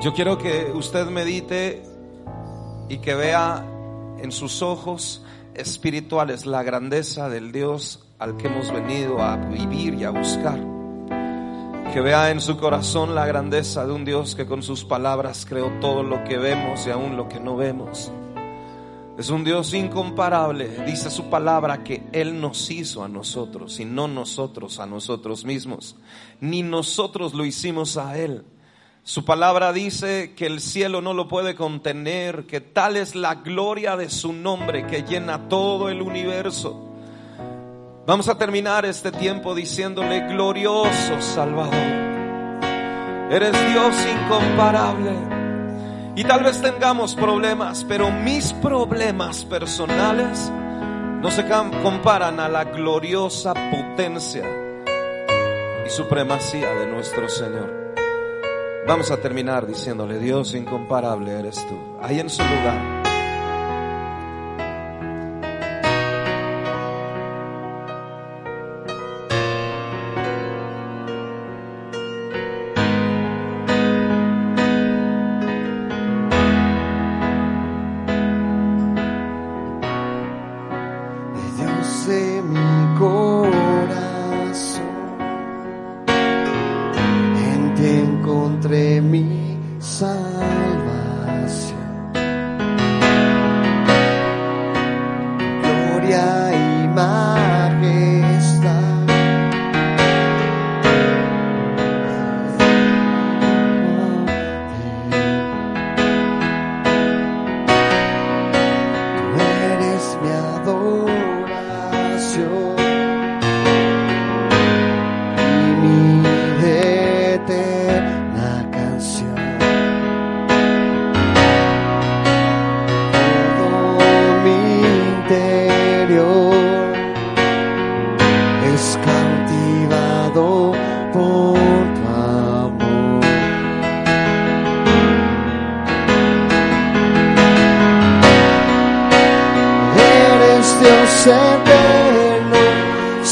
[0.00, 1.82] Yo quiero que usted medite
[2.88, 3.66] y que vea
[4.20, 5.24] en sus ojos
[5.54, 10.60] espirituales la grandeza del Dios al que hemos venido a vivir y a buscar.
[11.92, 15.68] Que vea en su corazón la grandeza de un Dios que con sus palabras creó
[15.80, 18.12] todo lo que vemos y aún lo que no vemos.
[19.18, 20.68] Es un Dios incomparable.
[20.86, 25.96] Dice su palabra que Él nos hizo a nosotros y no nosotros a nosotros mismos.
[26.40, 28.44] Ni nosotros lo hicimos a Él.
[29.08, 33.96] Su palabra dice que el cielo no lo puede contener, que tal es la gloria
[33.96, 36.92] de su nombre que llena todo el universo.
[38.06, 41.72] Vamos a terminar este tiempo diciéndole, glorioso Salvador,
[43.30, 45.12] eres Dios incomparable.
[46.14, 50.52] Y tal vez tengamos problemas, pero mis problemas personales
[51.22, 51.46] no se
[51.82, 54.44] comparan a la gloriosa potencia
[55.86, 57.87] y supremacía de nuestro Señor.
[58.88, 61.76] Vamos a terminar diciéndole, Dios incomparable eres tú.
[62.00, 63.07] Ahí en su lugar.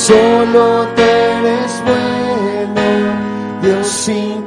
[0.07, 2.81] solo tú eres bueno,
[3.61, 4.47] Dios sin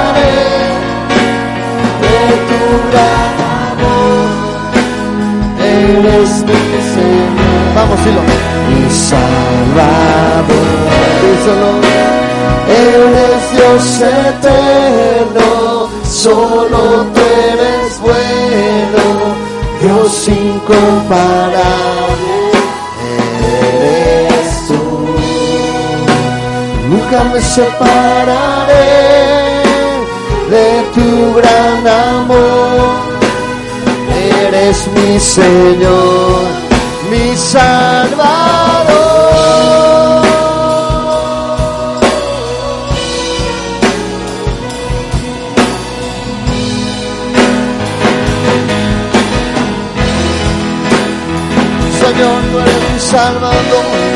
[2.91, 3.35] gran
[3.71, 4.27] amor.
[5.59, 6.61] Eres mi
[6.95, 7.65] Señor.
[7.75, 8.21] Vamos, dilo.
[8.69, 10.71] Mi Salvador.
[12.67, 15.47] Eres Dios eterno.
[16.03, 17.21] Solo tú
[17.51, 19.03] eres bueno.
[19.81, 21.61] Dios incomparable.
[23.61, 24.81] Eres tú.
[26.89, 28.85] Nunca me separaré
[30.49, 33.11] de tu gran amor.
[34.43, 36.41] Eres mi Señor,
[37.09, 38.21] mi Salvador.
[52.01, 54.10] Señor, tú eres mi Salvador.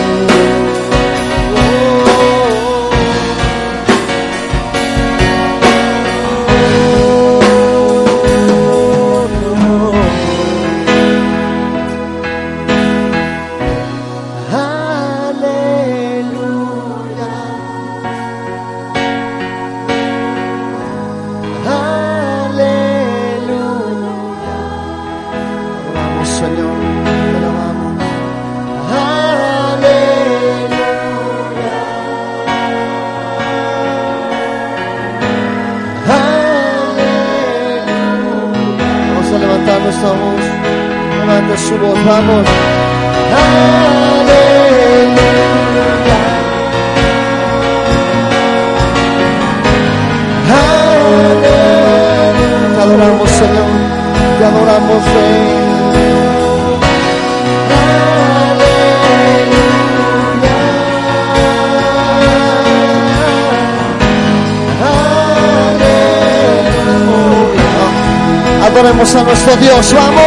[69.56, 70.22] Adoremos a nuestro Dios, vamos.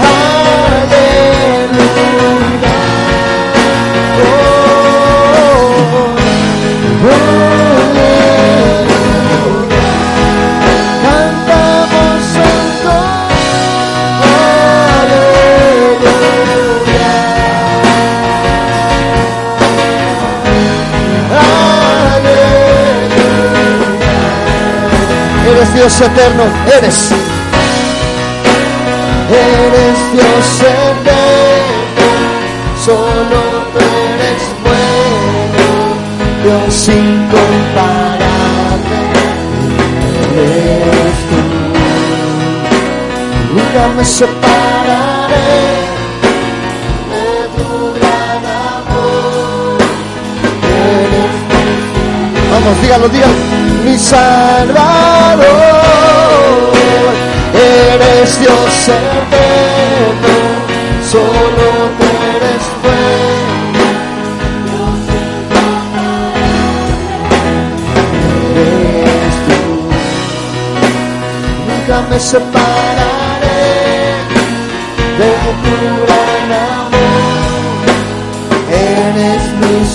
[0.00, 0.98] Aleluya.
[4.20, 4.88] Oh.
[11.02, 12.28] Cantamos.
[25.50, 26.44] Eres Dios eterno.
[26.76, 27.12] Eres
[43.98, 45.50] me separaré
[47.12, 48.42] de tu gran
[48.76, 49.78] amor,
[52.52, 53.34] Vamos, dígalo, dígalo.
[53.84, 55.46] Mi Salvador,
[57.54, 60.34] eres Dios eterno,
[61.10, 61.66] solo
[61.98, 62.06] tú
[62.36, 63.82] eres bueno.
[68.54, 69.60] Eres tú.
[71.68, 72.77] Nunca me separaré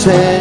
[0.05, 0.32] mi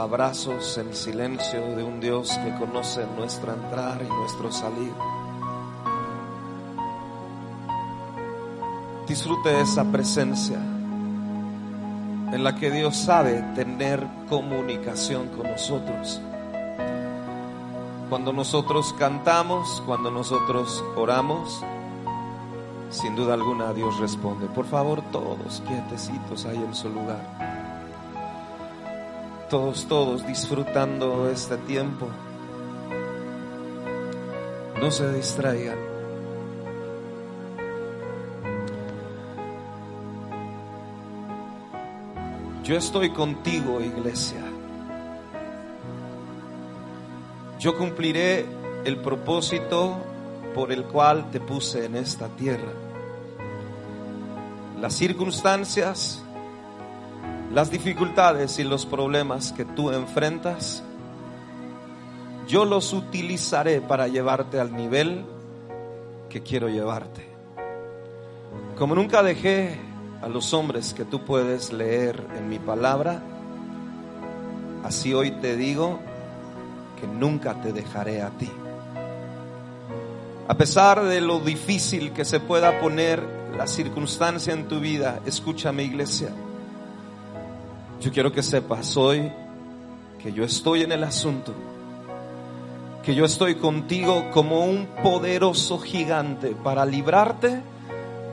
[0.00, 4.92] abrazos en silencio de un Dios que conoce nuestro entrar y nuestro salir.
[9.06, 16.20] Disfrute esa presencia en la que Dios sabe tener comunicación con nosotros.
[18.08, 21.64] Cuando nosotros cantamos, cuando nosotros oramos,
[22.90, 24.46] sin duda alguna Dios responde.
[24.46, 27.39] Por favor, todos quietecitos ahí en su lugar.
[29.50, 32.06] Todos, todos disfrutando este tiempo.
[34.80, 35.76] No se distraigan.
[42.62, 44.44] Yo estoy contigo, iglesia.
[47.58, 48.46] Yo cumpliré
[48.84, 49.96] el propósito
[50.54, 52.72] por el cual te puse en esta tierra.
[54.80, 56.22] Las circunstancias
[57.50, 60.84] las dificultades y los problemas que tú enfrentas,
[62.46, 65.24] yo los utilizaré para llevarte al nivel
[66.28, 67.28] que quiero llevarte.
[68.78, 69.78] Como nunca dejé
[70.22, 73.20] a los hombres que tú puedes leer en mi palabra,
[74.84, 75.98] así hoy te digo
[77.00, 78.50] que nunca te dejaré a ti.
[80.46, 83.22] A pesar de lo difícil que se pueda poner
[83.56, 86.30] la circunstancia en tu vida, escúchame iglesia.
[88.00, 89.30] Yo quiero que sepas hoy
[90.18, 91.52] que yo estoy en el asunto,
[93.02, 97.60] que yo estoy contigo como un poderoso gigante para librarte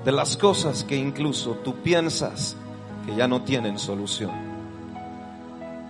[0.03, 2.55] de las cosas que incluso tú piensas
[3.05, 4.31] que ya no tienen solución.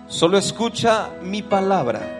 [0.08, 2.18] Solo escucha mi palabra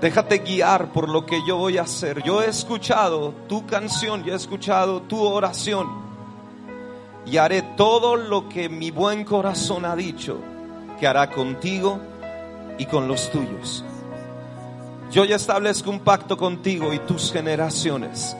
[0.00, 2.22] Déjate guiar por lo que yo voy a hacer.
[2.22, 6.05] Yo he escuchado tu canción, yo he escuchado tu oración.
[7.26, 10.38] Y haré todo lo que mi buen corazón ha dicho
[10.98, 11.98] que hará contigo
[12.78, 13.84] y con los tuyos.
[15.10, 18.36] Yo ya establezco un pacto contigo y tus generaciones.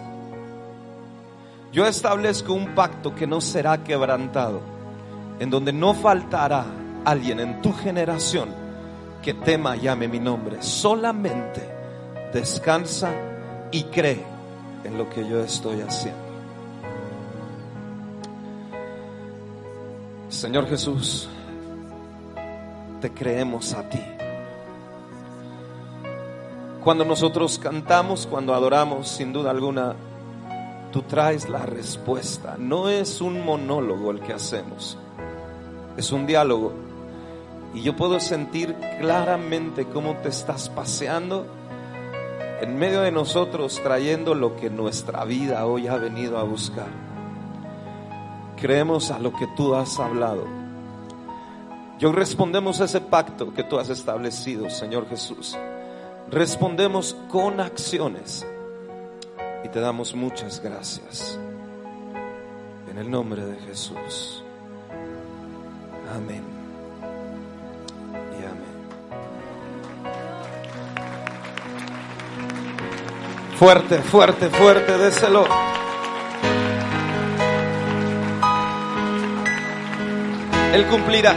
[1.73, 4.61] Yo establezco un pacto que no será quebrantado,
[5.39, 6.65] en donde no faltará
[7.05, 8.49] alguien en tu generación
[9.23, 10.63] que tema llame mi nombre.
[10.63, 11.61] Solamente
[12.33, 13.13] descansa
[13.71, 14.25] y cree
[14.85, 16.26] en lo que yo estoy haciendo.
[20.29, 21.29] Señor Jesús,
[23.01, 24.01] te creemos a ti.
[26.83, 29.95] Cuando nosotros cantamos, cuando adoramos, sin duda alguna,
[30.93, 32.57] tú traes la respuesta.
[32.59, 34.99] No es un monólogo el que hacemos,
[35.97, 36.73] es un diálogo
[37.73, 41.47] y yo puedo sentir claramente cómo te estás paseando
[42.61, 47.06] en medio de nosotros trayendo lo que nuestra vida hoy ha venido a buscar.
[48.57, 50.47] Creemos a lo que tú has hablado.
[51.99, 55.57] Yo respondemos a ese pacto que tú has establecido, Señor Jesús.
[56.31, 58.47] Respondemos con acciones
[59.65, 61.39] y te damos muchas gracias.
[62.91, 64.43] En el nombre de Jesús.
[66.15, 66.57] Amén.
[73.59, 75.47] Fuerte, fuerte, fuerte, déselo.
[80.75, 81.35] Él cumplirá.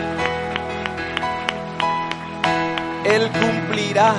[3.05, 4.15] Él cumplirá.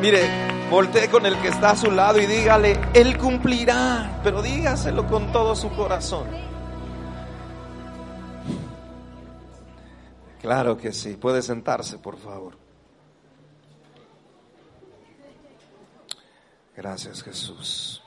[0.00, 5.06] Mire, voltee con el que está a su lado y dígale, Él cumplirá, pero dígaselo
[5.06, 6.26] con todo su corazón.
[10.40, 12.56] Claro que sí, puede sentarse, por favor.
[16.76, 18.01] Gracias Jesús.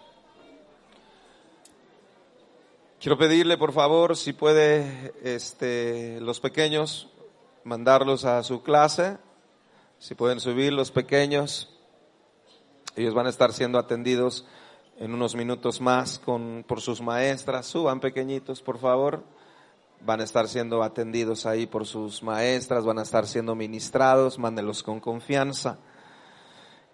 [3.06, 7.08] Quiero pedirle por favor si puede este, los pequeños
[7.64, 9.20] mandarlos a su clase,
[10.00, 11.70] si pueden subir los pequeños,
[12.96, 14.48] ellos van a estar siendo atendidos
[14.98, 19.22] en unos minutos más con, por sus maestras, suban pequeñitos por favor,
[20.02, 24.82] van a estar siendo atendidos ahí por sus maestras, van a estar siendo ministrados, mándenlos
[24.82, 25.78] con confianza.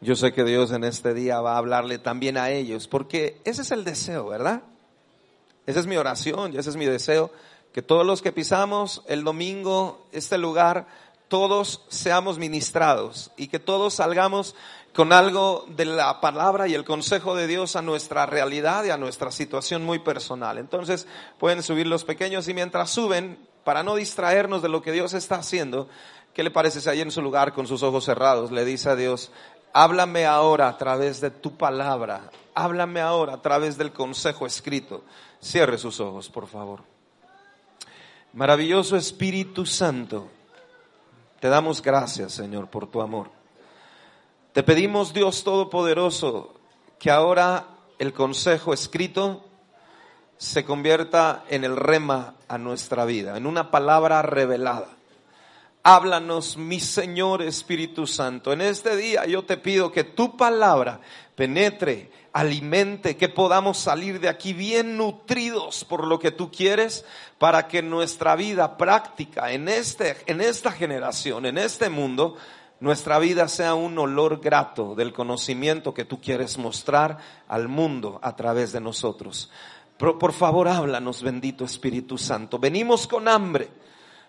[0.01, 3.61] Yo sé que Dios en este día va a hablarle también a ellos, porque ese
[3.61, 4.63] es el deseo, ¿verdad?
[5.65, 7.31] Esa es mi oración y ese es mi deseo,
[7.73, 10.87] que todos los que pisamos el domingo este lugar,
[11.27, 14.55] todos seamos ministrados y que todos salgamos
[14.93, 18.97] con algo de la palabra y el consejo de Dios a nuestra realidad y a
[18.97, 20.57] nuestra situación muy personal.
[20.57, 21.07] Entonces
[21.39, 25.35] pueden subir los pequeños y mientras suben, para no distraernos de lo que Dios está
[25.35, 25.87] haciendo,
[26.33, 28.95] ¿qué le parece si ahí en su lugar con sus ojos cerrados le dice a
[28.95, 29.31] Dios,
[29.73, 32.29] Háblame ahora a través de tu palabra.
[32.53, 35.03] Háblame ahora a través del consejo escrito.
[35.41, 36.83] Cierre sus ojos, por favor.
[38.33, 40.29] Maravilloso Espíritu Santo,
[41.39, 43.29] te damos gracias, Señor, por tu amor.
[44.53, 46.53] Te pedimos, Dios Todopoderoso,
[47.00, 47.67] que ahora
[48.00, 49.43] el consejo escrito
[50.38, 54.89] se convierta en el rema a nuestra vida, en una palabra revelada
[55.83, 58.53] Háblanos, mi Señor Espíritu Santo.
[58.53, 61.01] En este día yo te pido que tu palabra
[61.36, 67.05] penetre, alimente, que podamos salir de aquí bien nutridos por lo que tú quieres,
[67.38, 72.38] para que nuestra vida práctica en, este, en esta generación, en este mundo,
[72.79, 78.35] nuestra vida sea un olor grato del conocimiento que tú quieres mostrar al mundo a
[78.35, 79.51] través de nosotros.
[79.97, 82.57] por favor, háblanos, bendito Espíritu Santo.
[82.57, 83.69] Venimos con hambre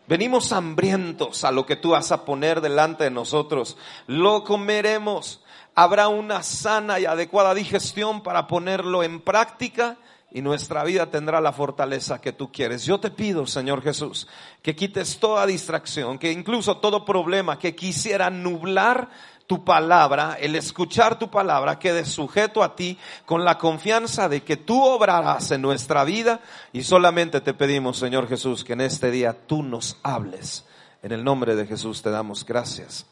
[0.09, 3.77] Venimos hambrientos a lo que tú vas a poner delante de nosotros.
[4.07, 5.41] Lo comeremos.
[5.75, 9.97] Habrá una sana y adecuada digestión para ponerlo en práctica
[10.31, 12.85] y nuestra vida tendrá la fortaleza que tú quieres.
[12.85, 14.27] Yo te pido, Señor Jesús,
[14.63, 19.09] que quites toda distracción, que incluso todo problema que quisiera nublar
[19.47, 24.57] tu palabra, el escuchar tu palabra, quede sujeto a ti con la confianza de que
[24.57, 26.41] tú obrarás en nuestra vida
[26.73, 30.65] y solamente te pedimos, Señor Jesús, que en este día tú nos hables.
[31.03, 33.05] En el nombre de Jesús te damos gracias.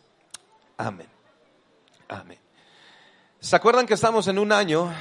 [0.79, 1.09] Amén.
[2.09, 2.39] Amén.
[3.40, 4.92] ¿Se acuerdan que estamos en un año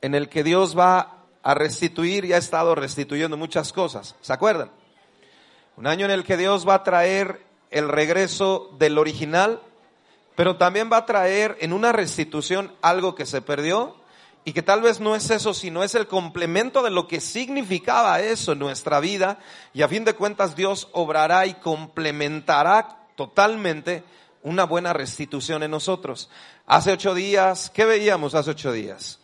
[0.00, 4.14] en el que Dios va a restituir y ha estado restituyendo muchas cosas.
[4.20, 4.70] ¿Se acuerdan?
[5.76, 9.60] Un año en el que Dios va a traer el regreso del original,
[10.36, 13.96] pero también va a traer en una restitución algo que se perdió
[14.44, 18.20] y que tal vez no es eso, sino es el complemento de lo que significaba
[18.20, 19.38] eso en nuestra vida
[19.72, 24.04] y a fin de cuentas Dios obrará y complementará totalmente
[24.42, 26.28] una buena restitución en nosotros.
[26.72, 29.18] Hace ocho días, ¿qué veíamos hace ocho días?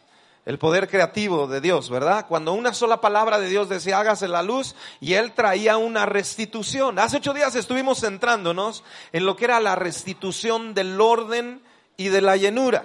[0.44, 2.26] el poder creativo de Dios, ¿verdad?
[2.28, 6.98] Cuando una sola palabra de Dios decía hágase la luz y Él traía una restitución.
[6.98, 11.62] Hace ocho días estuvimos centrándonos en lo que era la restitución del orden
[11.96, 12.84] y de la llenura.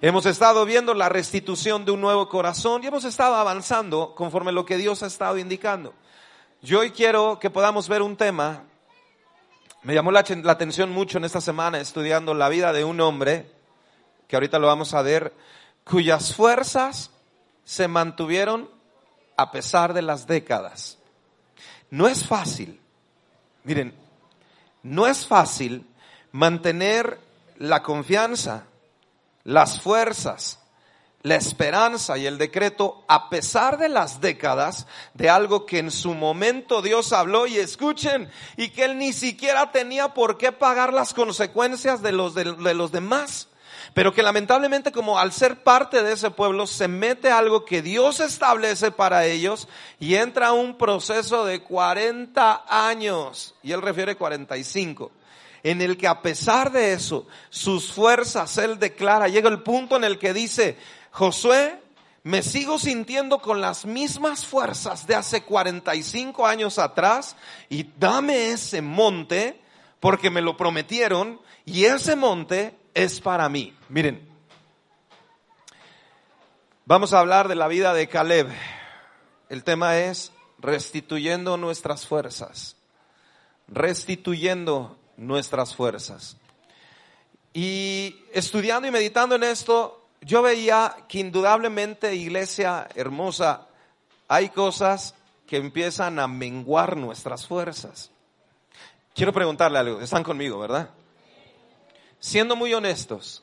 [0.00, 4.64] Hemos estado viendo la restitución de un nuevo corazón y hemos estado avanzando conforme lo
[4.66, 5.94] que Dios ha estado indicando.
[6.62, 8.62] Yo hoy quiero que podamos ver un tema,
[9.82, 13.59] me llamó la, la atención mucho en esta semana estudiando la vida de un hombre,
[14.30, 15.34] que ahorita lo vamos a ver,
[15.82, 17.10] cuyas fuerzas
[17.64, 18.70] se mantuvieron
[19.36, 20.98] a pesar de las décadas.
[21.90, 22.80] No es fácil,
[23.64, 23.92] miren,
[24.84, 25.84] no es fácil
[26.30, 27.18] mantener
[27.58, 28.66] la confianza,
[29.42, 30.60] las fuerzas,
[31.22, 36.14] la esperanza y el decreto a pesar de las décadas de algo que en su
[36.14, 41.14] momento Dios habló y escuchen y que él ni siquiera tenía por qué pagar las
[41.14, 43.49] consecuencias de los, de, los demás
[43.94, 48.20] pero que lamentablemente como al ser parte de ese pueblo se mete algo que Dios
[48.20, 55.10] establece para ellos y entra un proceso de 40 años, y él refiere 45,
[55.62, 60.04] en el que a pesar de eso, sus fuerzas, él declara, llega el punto en
[60.04, 60.76] el que dice,
[61.10, 61.78] Josué,
[62.22, 67.34] me sigo sintiendo con las mismas fuerzas de hace 45 años atrás
[67.68, 69.60] y dame ese monte
[70.00, 73.74] porque me lo prometieron y ese monte es para mí.
[73.88, 74.28] Miren,
[76.84, 78.48] vamos a hablar de la vida de Caleb.
[79.48, 82.76] El tema es restituyendo nuestras fuerzas,
[83.68, 86.36] restituyendo nuestras fuerzas.
[87.52, 93.66] Y estudiando y meditando en esto, yo veía que indudablemente, iglesia hermosa,
[94.28, 95.14] hay cosas
[95.46, 98.10] que empiezan a menguar nuestras fuerzas.
[99.14, 100.90] Quiero preguntarle algo, están conmigo, ¿verdad?
[102.20, 103.42] Siendo muy honestos,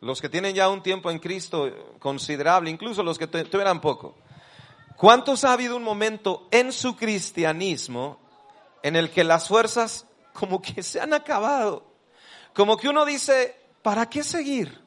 [0.00, 4.14] los que tienen ya un tiempo en Cristo considerable, incluso los que tuvieran poco,
[4.96, 8.18] ¿cuántos ha habido un momento en su cristianismo
[8.84, 11.84] en el que las fuerzas como que se han acabado?
[12.54, 14.80] Como que uno dice, ¿para qué seguir?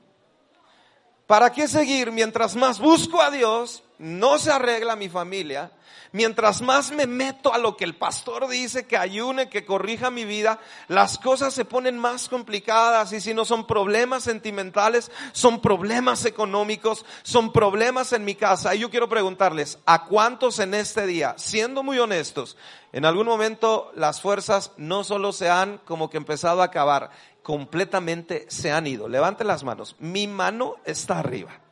[1.27, 3.83] ¿Para qué seguir mientras más busco a Dios?
[3.97, 5.71] No se arregla mi familia,
[6.11, 10.25] Mientras más me meto a lo que el pastor dice, que ayune, que corrija mi
[10.25, 16.25] vida, las cosas se ponen más complicadas y si no son problemas sentimentales, son problemas
[16.25, 18.73] económicos, son problemas en mi casa.
[18.73, 22.57] Y yo quiero preguntarles, ¿a cuántos en este día, siendo muy honestos,
[22.91, 27.11] en algún momento las fuerzas no solo se han como que empezado a acabar,
[27.43, 29.07] completamente se han ido?
[29.07, 29.95] Levante las manos.
[29.99, 31.68] Mi mano está arriba.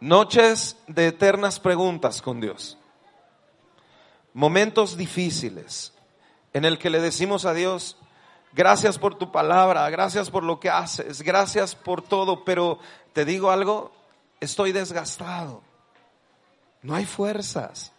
[0.00, 2.78] Noches de eternas preguntas con Dios.
[4.32, 5.92] Momentos difíciles
[6.54, 7.98] en el que le decimos a Dios,
[8.54, 12.78] gracias por tu palabra, gracias por lo que haces, gracias por todo, pero
[13.12, 13.92] te digo algo,
[14.40, 15.62] estoy desgastado.
[16.82, 17.92] No hay fuerzas.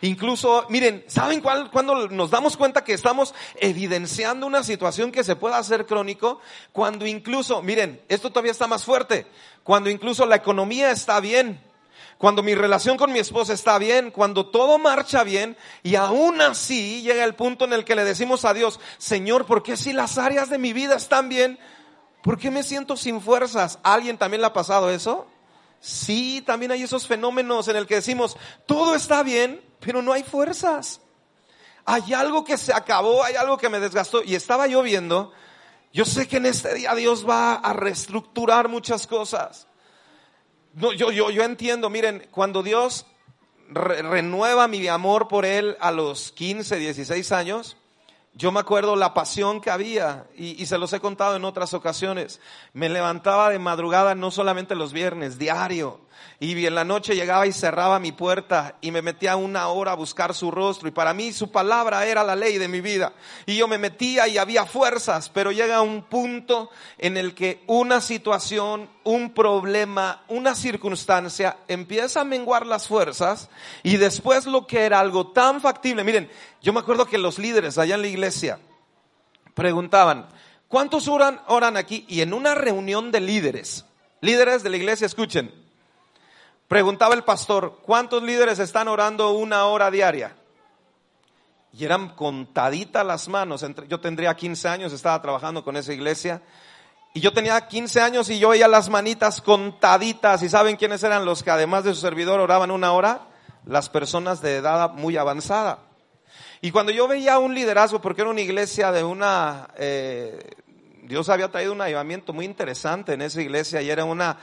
[0.00, 5.36] Incluso, miren, ¿saben cuál, cuando nos damos cuenta que estamos evidenciando una situación que se
[5.36, 6.40] pueda hacer crónico?
[6.72, 9.26] Cuando incluso, miren, esto todavía está más fuerte,
[9.62, 11.60] cuando incluso la economía está bien,
[12.20, 17.00] cuando mi relación con mi esposa está bien, cuando todo marcha bien y aún así
[17.00, 20.18] llega el punto en el que le decimos a Dios, Señor, ¿por qué si las
[20.18, 21.58] áreas de mi vida están bien?
[22.22, 23.78] ¿Por qué me siento sin fuerzas?
[23.82, 25.26] ¿A alguien también le ha pasado eso?
[25.80, 30.22] Sí, también hay esos fenómenos en el que decimos, todo está bien, pero no hay
[30.22, 31.00] fuerzas.
[31.84, 34.22] Hay algo que se acabó, hay algo que me desgastó.
[34.22, 35.32] Y estaba yo viendo,
[35.92, 39.66] yo sé que en este día Dios va a reestructurar muchas cosas.
[40.74, 43.06] No, yo, yo, yo entiendo, miren, cuando Dios
[43.68, 47.76] renueva mi amor por Él a los 15, 16 años,
[48.32, 52.40] Yo me acuerdo la pasión que había y, se los he contado en otras ocasiones.
[52.72, 56.00] Me levantaba de madrugada no solamente los viernes, diario.
[56.38, 59.96] Y en la noche llegaba y cerraba mi puerta y me metía una hora a
[59.96, 60.88] buscar su rostro.
[60.88, 63.12] Y para mí su palabra era la ley de mi vida.
[63.46, 68.00] Y yo me metía y había fuerzas, pero llega un punto en el que una
[68.00, 73.50] situación, un problema, una circunstancia empieza a menguar las fuerzas
[73.82, 76.04] y después lo que era algo tan factible.
[76.04, 76.30] Miren,
[76.62, 78.58] yo me acuerdo que los líderes allá en la iglesia
[79.54, 80.28] preguntaban,
[80.68, 82.04] ¿cuántos oran, oran aquí?
[82.08, 83.84] Y en una reunión de líderes,
[84.20, 85.52] líderes de la iglesia, escuchen,
[86.70, 90.36] Preguntaba el pastor, ¿cuántos líderes están orando una hora diaria?
[91.72, 93.66] Y eran contaditas las manos.
[93.88, 96.40] Yo tendría 15 años, estaba trabajando con esa iglesia.
[97.12, 100.44] Y yo tenía 15 años y yo veía las manitas contaditas.
[100.44, 103.22] ¿Y saben quiénes eran los que además de su servidor oraban una hora?
[103.66, 105.89] Las personas de edad muy avanzada.
[106.62, 109.68] Y cuando yo veía un liderazgo, porque era una iglesia de una...
[109.76, 110.38] Eh,
[111.02, 114.38] Dios había traído un avivamiento muy interesante en esa iglesia y era una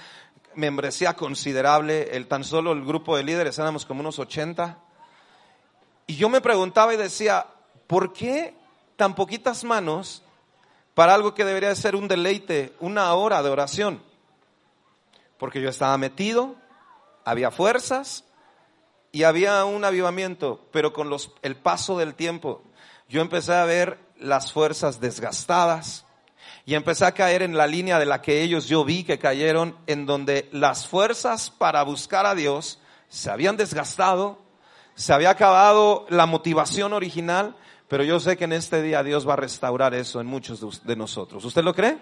[0.56, 4.80] membresía considerable, el tan solo el grupo de líderes éramos como unos 80.
[6.08, 7.46] Y yo me preguntaba y decía,
[7.86, 8.56] ¿por qué
[8.96, 10.24] tan poquitas manos
[10.96, 14.02] para algo que debería ser un deleite, una hora de oración?
[15.38, 16.56] Porque yo estaba metido,
[17.24, 18.24] había fuerzas
[19.12, 22.64] y había un avivamiento, pero con los, el paso del tiempo
[23.10, 26.08] yo empecé a ver las fuerzas desgastadas,
[26.68, 29.78] y empecé a caer en la línea de la que ellos yo vi que cayeron,
[29.88, 34.38] en donde las fuerzas para buscar a Dios se habían desgastado,
[34.94, 37.56] se había acabado la motivación original,
[37.88, 40.96] pero yo sé que en este día Dios va a restaurar eso en muchos de
[40.98, 41.46] nosotros.
[41.46, 41.98] ¿Usted lo cree?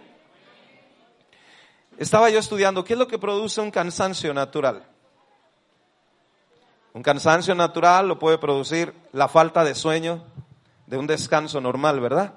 [1.99, 4.83] Estaba yo estudiando qué es lo que produce un cansancio natural.
[6.95, 10.23] Un cansancio natural lo puede producir la falta de sueño,
[10.87, 12.35] de un descanso normal, ¿verdad?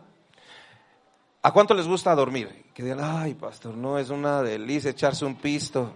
[1.42, 2.66] ¿A cuánto les gusta dormir?
[2.74, 5.94] Que digan, ay, pastor, no es una delicia echarse un pisto.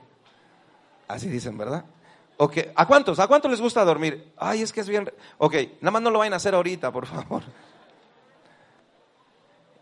[1.09, 1.85] Así dicen, ¿verdad?
[2.77, 3.18] ¿a cuántos?
[3.18, 4.33] ¿A cuántos les gusta dormir?
[4.37, 5.12] Ay, es que es bien.
[5.38, 7.42] Ok, nada más no lo vayan a hacer ahorita, por favor.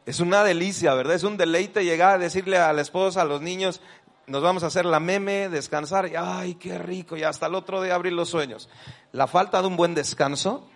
[0.06, 1.16] Es una delicia, ¿verdad?
[1.16, 3.82] Es un deleite llegar a decirle a la esposa, a los niños,
[4.30, 7.82] nos vamos a hacer la meme, descansar, y ay, qué rico, y hasta el otro
[7.82, 8.68] día abrir los sueños.
[9.10, 10.68] La falta de un buen descanso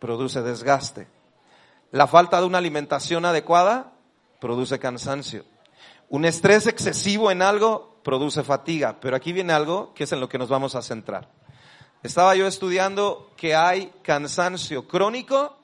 [0.00, 1.06] produce desgaste.
[1.92, 3.92] La falta de una alimentación adecuada
[4.40, 5.44] produce cansancio.
[6.08, 10.28] Un estrés excesivo en algo produce fatiga, pero aquí viene algo que es en lo
[10.28, 11.28] que nos vamos a centrar.
[12.02, 15.56] Estaba yo estudiando que hay cansancio crónico,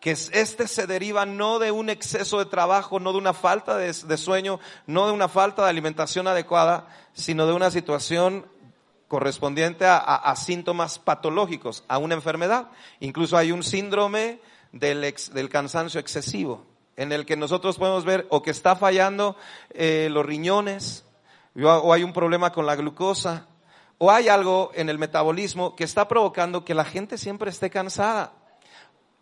[0.00, 4.16] que este se deriva no de un exceso de trabajo, no de una falta de,
[4.16, 8.46] sueño, no de una falta de alimentación adecuada, sino de una situación
[9.08, 12.68] correspondiente a, síntomas patológicos, a una enfermedad.
[13.00, 14.40] Incluso hay un síndrome
[14.72, 16.64] del, cansancio excesivo
[16.96, 19.36] en el que nosotros podemos ver o que está fallando
[19.70, 21.04] eh, los riñones,
[21.62, 23.46] o hay un problema con la glucosa,
[23.98, 28.32] o hay algo en el metabolismo que está provocando que la gente siempre esté cansada.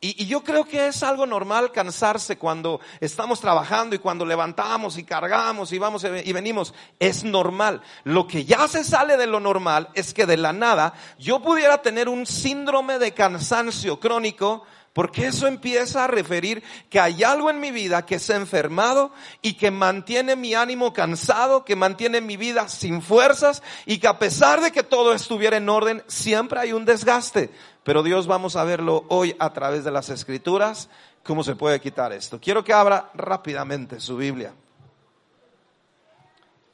[0.01, 4.97] Y, y, yo creo que es algo normal cansarse cuando estamos trabajando y cuando levantamos
[4.97, 6.73] y cargamos y vamos y venimos.
[7.01, 7.83] Es normal.
[8.05, 11.83] Lo que ya se sale de lo normal es que de la nada yo pudiera
[11.83, 14.65] tener un síndrome de cansancio crónico
[14.99, 19.13] porque eso empieza a referir que hay algo en mi vida que se ha enfermado
[19.43, 24.19] y que mantiene mi ánimo cansado, que mantiene mi vida sin fuerzas y que a
[24.19, 27.51] pesar de que todo estuviera en orden, siempre hay un desgaste.
[27.89, 30.91] Pero Dios vamos a verlo hoy a través de las escrituras,
[31.25, 32.39] cómo se puede quitar esto.
[32.39, 34.53] Quiero que abra rápidamente su Biblia.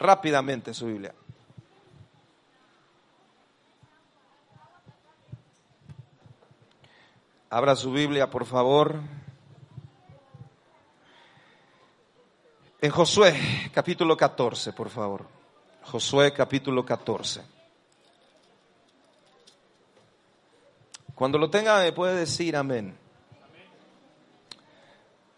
[0.01, 1.15] Rápidamente su Biblia.
[7.49, 8.99] Abra su Biblia, por favor.
[12.81, 15.25] En Josué, capítulo 14, por favor.
[15.85, 17.54] Josué, capítulo 14.
[21.15, 22.97] Cuando lo tenga, me puede decir amén.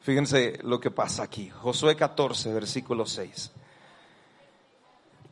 [0.01, 1.51] Fíjense lo que pasa aquí.
[1.51, 3.51] Josué 14, versículo 6.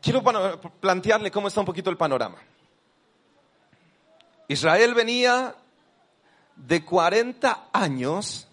[0.02, 0.22] Quiero
[0.80, 2.38] plantearle cómo está un poquito el panorama.
[4.48, 5.54] Israel venía
[6.56, 8.46] de 40 años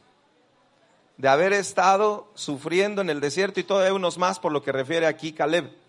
[1.17, 5.08] de haber estado sufriendo en el desierto y todavía unos más por lo que refiere
[5.08, 5.81] aquí Caleb.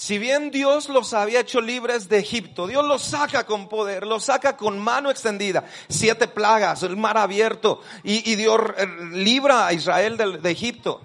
[0.00, 4.26] Si bien Dios los había hecho libres de Egipto, Dios los saca con poder, los
[4.26, 10.16] saca con mano extendida, siete plagas, el mar abierto, y, Dios eh, libra a Israel
[10.16, 11.00] de, de Egipto.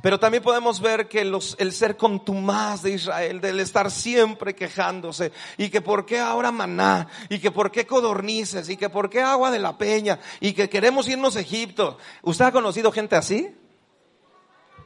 [0.00, 5.32] Pero también podemos ver que los, el ser contumaz de Israel, del estar siempre quejándose,
[5.58, 9.20] y que por qué ahora maná, y que por qué codornices, y que por qué
[9.20, 11.98] agua de la peña, y que queremos irnos a Egipto.
[12.22, 13.54] ¿Usted ha conocido gente así?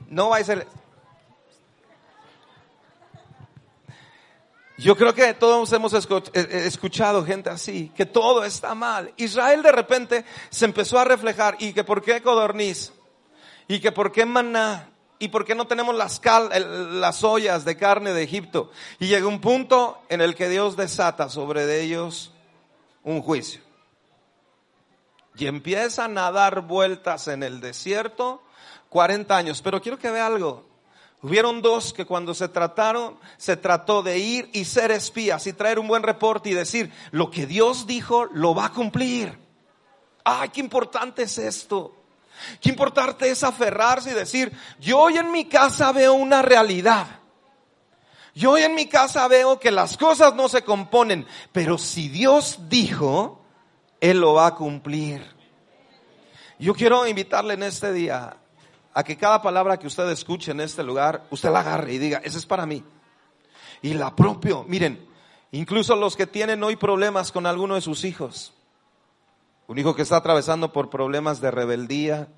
[0.09, 0.67] No va a ser...
[4.77, 9.13] Yo creo que todos hemos eh, eh, escuchado gente así, que todo está mal.
[9.17, 12.93] Israel de repente se empezó a reflejar, y que por qué codorniz,
[13.69, 16.21] y que por qué maná, ¿Y por qué no tenemos las,
[16.61, 18.71] las ollas de carne de Egipto?
[18.99, 22.33] Y llega un punto en el que Dios desata sobre ellos
[23.05, 23.63] un juicio.
[25.37, 28.43] Y empiezan a dar vueltas en el desierto
[28.91, 29.63] 40 años.
[29.63, 30.67] Pero quiero que vea algo.
[31.25, 35.79] Hubieron dos que cuando se trataron, se trató de ir y ser espías y traer
[35.79, 39.35] un buen reporte y decir, lo que Dios dijo lo va a cumplir.
[40.23, 41.97] Ay, qué importante es esto.
[42.61, 47.07] Qué importante es aferrarse y decir, yo hoy en mi casa veo una realidad.
[48.35, 52.59] Yo hoy en mi casa veo que las cosas no se componen, pero si Dios
[52.69, 53.43] dijo,
[53.99, 55.25] Él lo va a cumplir.
[56.59, 58.37] Yo quiero invitarle en este día
[58.95, 62.21] a que cada palabra que usted escuche en este lugar, usted la agarre y diga,
[62.25, 62.85] esa es para mí.
[63.83, 65.05] Y la propio, miren,
[65.51, 68.55] incluso los que tienen hoy problemas con alguno de sus hijos,
[69.67, 72.29] un hijo que está atravesando por problemas de rebeldía,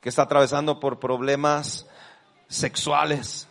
[0.00, 1.86] que está atravesando por problemas
[2.48, 3.48] sexuales,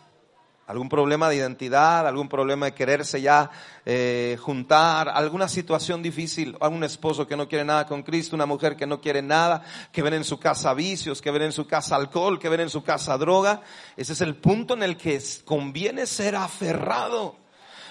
[0.66, 3.50] algún problema de identidad, algún problema de quererse ya
[3.84, 8.76] eh, juntar, alguna situación difícil, un esposo que no quiere nada con Cristo, una mujer
[8.76, 11.96] que no quiere nada, que ven en su casa vicios, que ven en su casa
[11.96, 13.62] alcohol, que ven en su casa droga.
[13.96, 17.36] Ese es el punto en el que conviene ser aferrado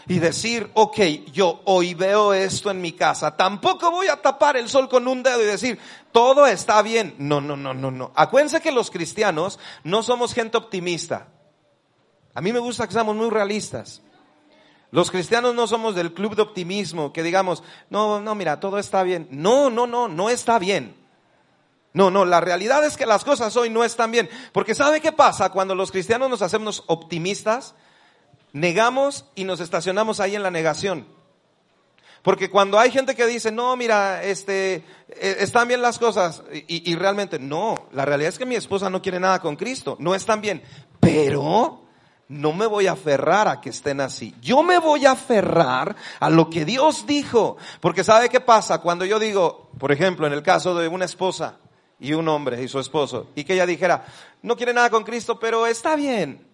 [0.08, 1.00] y decir, ok,
[1.32, 5.24] yo hoy veo esto en mi casa, tampoco voy a tapar el sol con un
[5.24, 5.80] dedo y decir,
[6.12, 7.16] todo está bien.
[7.18, 8.12] No, no, no, no, no.
[8.16, 11.28] Acuérdense que los cristianos no somos gente optimista.
[12.34, 14.02] A mí me gusta que seamos muy realistas.
[14.92, 19.04] Los cristianos no somos del club de optimismo, que digamos, no, no, mira, todo está
[19.04, 19.28] bien.
[19.32, 20.96] No, no, no, no está bien.
[21.94, 24.30] No, no, la realidad es que las cosas hoy no están bien.
[24.52, 27.76] Porque ¿sabe qué pasa cuando los cristianos nos hacemos optimistas?
[28.54, 31.06] negamos y nos estacionamos ahí en la negación.
[32.22, 34.76] Porque cuando hay gente que dice, no, mira, este,
[35.10, 38.90] eh, están bien las cosas, y, y, realmente, no, la realidad es que mi esposa
[38.90, 40.64] no quiere nada con Cristo, no están bien,
[41.02, 41.83] pero
[42.34, 44.36] no me voy a aferrar a que estén así.
[44.42, 48.80] Yo me voy a aferrar a lo que Dios dijo, porque ¿sabe qué pasa?
[48.80, 51.58] Cuando yo digo, por ejemplo, en el caso de una esposa
[52.00, 54.06] y un hombre y su esposo, y que ella dijera,
[54.42, 56.48] no quiere nada con Cristo, pero está bien.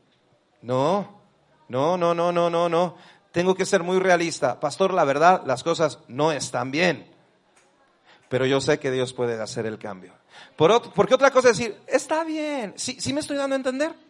[0.62, 1.22] No,
[1.70, 2.96] no, no, no, no, no, no.
[3.32, 4.60] Tengo que ser muy realista.
[4.60, 7.10] Pastor, la verdad, las cosas no están bien.
[8.28, 10.14] Pero yo sé que Dios puede hacer el cambio.
[10.56, 12.74] Por porque otra cosa es decir, está bien.
[12.76, 14.09] ¿Sí, ¿Sí me estoy dando a entender?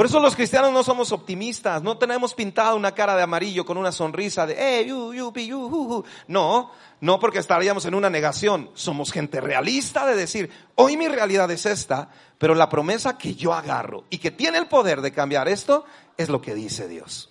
[0.00, 3.76] Por eso los cristianos no somos optimistas, no tenemos pintado una cara de amarillo con
[3.76, 6.70] una sonrisa de, eh, you, you, you, No,
[7.02, 8.70] no porque estaríamos en una negación.
[8.72, 12.08] Somos gente realista de decir, hoy mi realidad es esta,
[12.38, 15.84] pero la promesa que yo agarro y que tiene el poder de cambiar esto
[16.16, 17.28] es lo que dice Dios.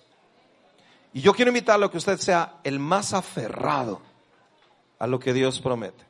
[1.11, 3.99] Y yo quiero invitarlo a que usted sea el más aferrado
[4.99, 6.05] a lo que Dios promete.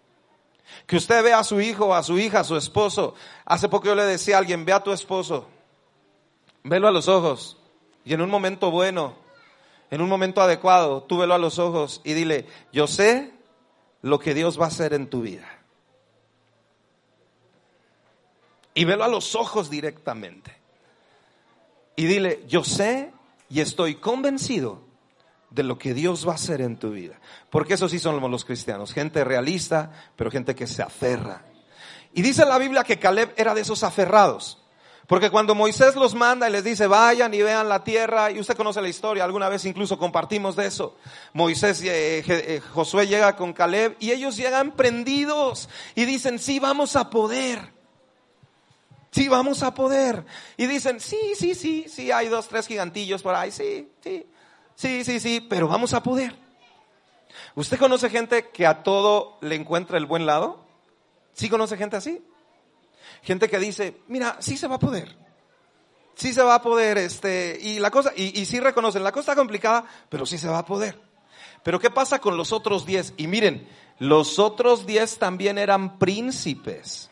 [0.86, 3.16] Que usted vea a su hijo, a su hija, a su esposo.
[3.46, 5.48] Hace poco yo le decía a alguien, ve a tu esposo
[6.64, 7.58] Velo a los ojos
[8.04, 9.16] y en un momento bueno,
[9.92, 13.32] en un momento adecuado, tú velo a los ojos y dile, yo sé
[14.02, 15.48] lo que Dios va a hacer en tu vida.
[18.74, 20.56] Y velo a los ojos directamente.
[21.96, 23.12] Y dile, yo sé
[23.50, 24.82] y estoy convencido
[25.50, 27.20] de lo que Dios va a hacer en tu vida.
[27.50, 31.46] Porque eso sí somos los cristianos, gente realista, pero gente que se aferra.
[32.14, 34.59] Y dice la Biblia que Caleb era de esos aferrados.
[35.10, 38.56] Porque cuando Moisés los manda y les dice, vayan y vean la tierra, y usted
[38.56, 40.98] conoce la historia, alguna vez incluso compartimos de eso.
[41.34, 46.96] Moisés, eh, eh, Josué llega con Caleb y ellos llegan prendidos y dicen, sí, vamos
[46.96, 47.74] a poder.
[49.10, 50.28] Sí, vamos a poder.
[50.58, 54.28] Y dicen, sí, sí, sí, sí, hay dos, tres gigantillos por ahí, sí, sí,
[54.76, 56.36] sí, sí, sí, pero vamos a poder.
[57.56, 60.64] ¿Usted conoce gente que a todo le encuentra el buen lado?
[61.34, 62.22] ¿Sí conoce gente así?
[63.24, 65.18] Gente que dice, mira, sí se va a poder.
[66.16, 69.32] Sí se va a poder, este, y la cosa, y, y sí reconocen, la cosa
[69.32, 71.00] está complicada, pero sí se va a poder.
[71.64, 73.14] Pero ¿qué pasa con los otros diez?
[73.18, 73.68] Y miren,
[74.00, 77.10] los otros diez también eran príncipes.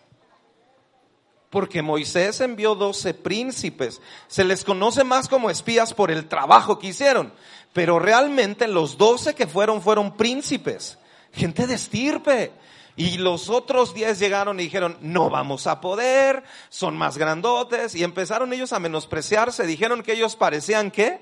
[1.49, 4.01] Porque Moisés envió doce príncipes.
[4.27, 7.33] Se les conoce más como espías por el trabajo que hicieron.
[7.73, 10.97] Pero realmente los doce que fueron fueron príncipes.
[11.31, 12.51] Gente de estirpe
[12.97, 17.93] Y los otros diez llegaron y dijeron, no vamos a poder, son más grandotes.
[17.93, 19.67] Y empezaron ellos a menospreciarse.
[19.67, 21.21] Dijeron que ellos parecían qué?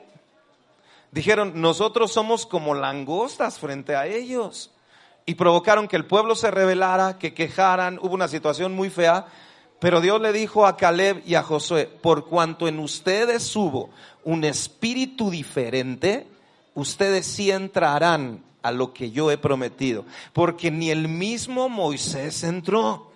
[1.11, 4.71] Dijeron, nosotros somos como langostas frente a ellos.
[5.25, 7.99] Y provocaron que el pueblo se rebelara, que quejaran.
[8.01, 9.25] Hubo una situación muy fea.
[9.79, 13.89] Pero Dios le dijo a Caleb y a Josué, por cuanto en ustedes hubo
[14.23, 16.25] un espíritu diferente,
[16.73, 23.11] ustedes sí entrarán a lo que yo he prometido, porque ni el mismo Moisés entró.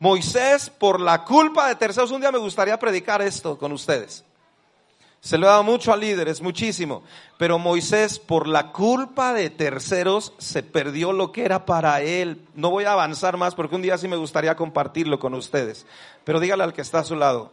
[0.00, 4.24] Moisés, por la culpa de terceros, un día me gustaría predicar esto con ustedes.
[5.20, 7.04] Se lo he dado mucho a líderes, muchísimo.
[7.36, 12.44] Pero Moisés, por la culpa de terceros, se perdió lo que era para él.
[12.56, 15.86] No voy a avanzar más porque un día sí me gustaría compartirlo con ustedes.
[16.24, 17.52] Pero dígale al que está a su lado,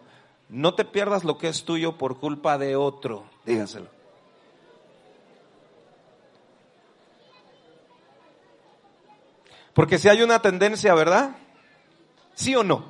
[0.50, 3.24] no te pierdas lo que es tuyo por culpa de otro.
[3.46, 3.95] Dígaselo.
[9.76, 11.36] Porque si hay una tendencia, ¿verdad?
[12.34, 12.86] ¿Sí o no?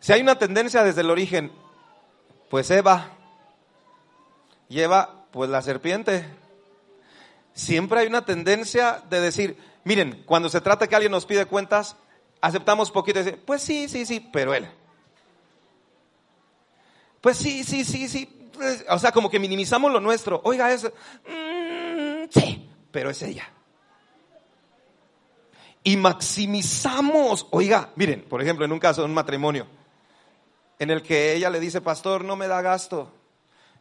[0.00, 1.52] Si hay una tendencia desde el origen,
[2.50, 3.12] pues Eva
[4.68, 6.26] lleva pues la serpiente.
[7.54, 11.96] Siempre hay una tendencia de decir, miren, cuando se trata que alguien nos pide cuentas,
[12.40, 14.68] aceptamos poquito y decir, pues sí, sí, sí, pero él.
[17.20, 18.50] Pues sí, sí, sí, sí.
[18.52, 20.40] Pues, o sea, como que minimizamos lo nuestro.
[20.42, 23.52] Oiga, es, mm, sí, pero es ella
[25.86, 27.46] y maximizamos.
[27.50, 29.68] Oiga, miren, por ejemplo, en un caso de un matrimonio,
[30.80, 33.12] en el que ella le dice, pastor, no me da gasto.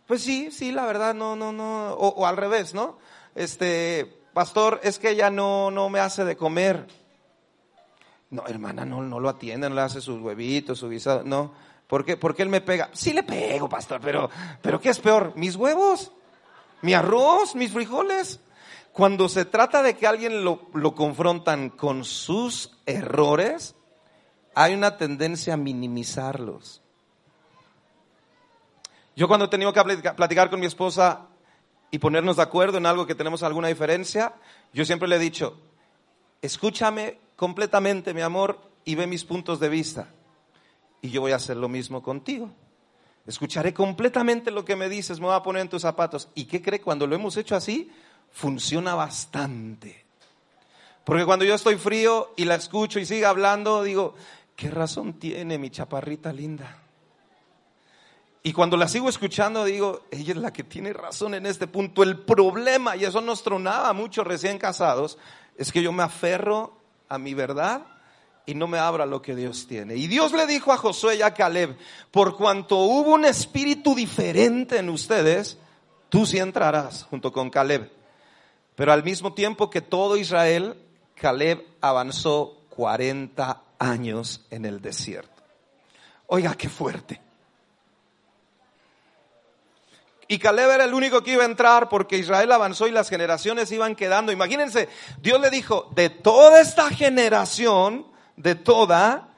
[0.06, 1.94] Pues sí, sí, la verdad, no, no, no.
[1.94, 3.00] O, al revés, ¿no?
[3.34, 6.86] Este, pastor, es que ella no, no me hace de comer.
[8.30, 11.54] No, hermana, no, no lo atiende, no le hace sus huevitos, su guisado, no.
[11.88, 12.18] ¿Por qué?
[12.18, 12.92] Porque él me pega.
[12.94, 14.30] Sí le pego, pastor, pero,
[14.62, 15.34] pero ¿qué es peor?
[15.36, 16.12] ¿Mis huevos?
[16.84, 17.56] ¿Mi arroz?
[17.56, 18.40] ¿Mis frijoles?
[18.96, 23.76] Cuando se trata de que alguien lo, lo confrontan con sus errores,
[24.54, 26.82] hay una tendencia a minimizarlos.
[29.14, 29.84] Yo cuando he tenido que
[30.16, 31.28] platicar con mi esposa
[31.92, 34.36] y ponernos de acuerdo en algo que tenemos alguna diferencia,
[34.72, 35.60] yo siempre le he dicho,
[36.42, 40.08] escúchame completamente, mi amor, y ve mis puntos de vista.
[41.02, 42.50] Y yo voy a hacer lo mismo contigo.
[43.28, 46.30] Escucharé completamente lo que me dices, me voy a poner en tus zapatos.
[46.34, 46.80] ¿Y qué cree?
[46.80, 47.92] Cuando lo hemos hecho así,
[48.36, 50.06] funciona bastante.
[51.06, 54.14] Porque cuando yo estoy frío y la escucho y sigue hablando, digo,
[54.58, 56.82] ¿qué razón tiene mi chaparrita linda?
[58.44, 62.04] Y cuando la sigo escuchando, digo, ella es la que tiene razón en este punto.
[62.04, 65.18] El problema, y eso nos tronaba mucho recién casados,
[65.58, 67.88] es que yo me aferro a mi verdad
[68.46, 69.96] y no me abra lo que Dios tiene.
[69.96, 71.78] Y Dios le dijo a Josué y a Caleb,
[72.12, 75.58] por cuanto hubo un espíritu diferente en ustedes,
[76.10, 77.96] tú sí entrarás junto con Caleb.
[78.76, 80.78] Pero al mismo tiempo que todo Israel,
[81.16, 85.44] Caleb avanzó 40 años en el desierto.
[86.28, 87.22] Oiga, qué fuerte.
[90.28, 93.72] Y Caleb era el único que iba a entrar porque Israel avanzó y las generaciones
[93.72, 94.32] iban quedando.
[94.32, 94.90] Imagínense,
[95.22, 99.30] Dios le dijo, de toda esta generación, de toda,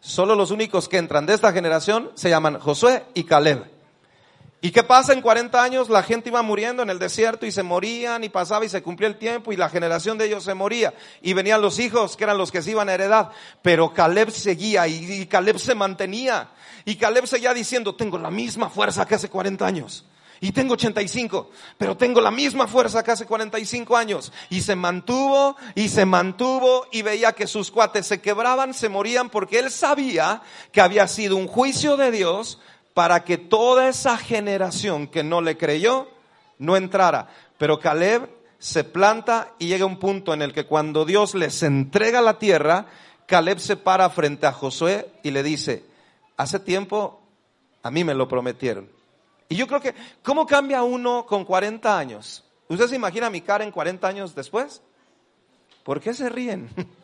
[0.00, 3.73] solo los únicos que entran de esta generación se llaman Josué y Caleb.
[4.64, 5.90] ¿Y qué pasa en 40 años?
[5.90, 9.10] La gente iba muriendo en el desierto y se morían y pasaba y se cumplía
[9.10, 10.94] el tiempo y la generación de ellos se moría.
[11.20, 13.30] Y venían los hijos que eran los que se iban a heredar.
[13.60, 16.48] Pero Caleb seguía y, Caleb se mantenía.
[16.86, 20.06] Y Caleb seguía diciendo, tengo la misma fuerza que hace 40 años.
[20.40, 24.32] Y tengo 85, pero tengo la misma fuerza que hace 45 años.
[24.48, 29.28] Y se mantuvo y se mantuvo y veía que sus cuates se quebraban, se morían
[29.28, 30.40] porque él sabía
[30.72, 32.60] que había sido un juicio de Dios
[32.94, 36.08] para que toda esa generación que no le creyó
[36.58, 37.28] no entrara.
[37.58, 42.22] Pero Caleb se planta y llega un punto en el que cuando Dios les entrega
[42.22, 42.86] la tierra,
[43.26, 45.84] Caleb se para frente a Josué y le dice,
[46.36, 47.20] hace tiempo
[47.82, 48.88] a mí me lo prometieron.
[49.48, 52.44] Y yo creo que, ¿cómo cambia uno con 40 años?
[52.68, 54.80] ¿Usted se imagina mi cara en 40 años después?
[55.82, 56.70] ¿Por qué se ríen?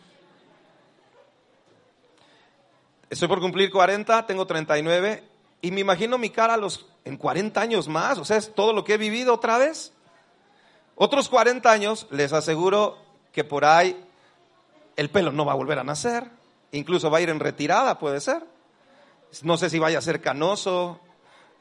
[3.10, 5.29] Estoy por cumplir 40, tengo 39
[5.62, 8.84] y me imagino mi cara los, en 40 años más, o sea, es todo lo
[8.84, 9.92] que he vivido otra vez.
[10.94, 12.98] Otros 40 años, les aseguro
[13.32, 14.04] que por ahí
[14.96, 16.30] el pelo no va a volver a nacer,
[16.72, 18.44] incluso va a ir en retirada, puede ser.
[19.42, 21.00] No sé si vaya a ser canoso,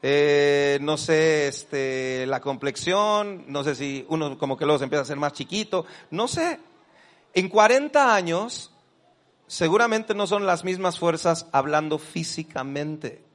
[0.02, 5.00] eh, no sé este, la complexión, no sé si uno como que luego se empieza
[5.00, 6.58] a hacer más chiquito, no sé.
[7.32, 8.72] En 40 años,
[9.46, 13.29] seguramente no son las mismas fuerzas hablando físicamente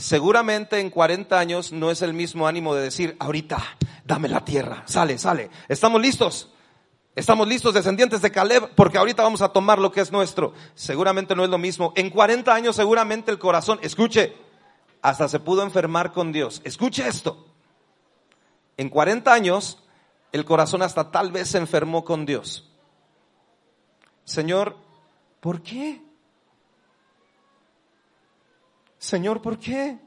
[0.00, 3.62] seguramente en 40 años no es el mismo ánimo de decir, ahorita,
[4.04, 6.50] dame la tierra, sale, sale, estamos listos.
[7.16, 10.54] Estamos listos, descendientes de Caleb, porque ahorita vamos a tomar lo que es nuestro.
[10.74, 11.92] Seguramente no es lo mismo.
[11.96, 14.36] En 40 años seguramente el corazón, escuche,
[15.02, 16.62] hasta se pudo enfermar con Dios.
[16.64, 17.48] Escuche esto.
[18.76, 19.82] En 40 años
[20.32, 22.70] el corazón hasta tal vez se enfermó con Dios.
[24.24, 24.76] Señor,
[25.40, 26.00] ¿por qué?
[29.00, 29.98] Señor, ¿por qué?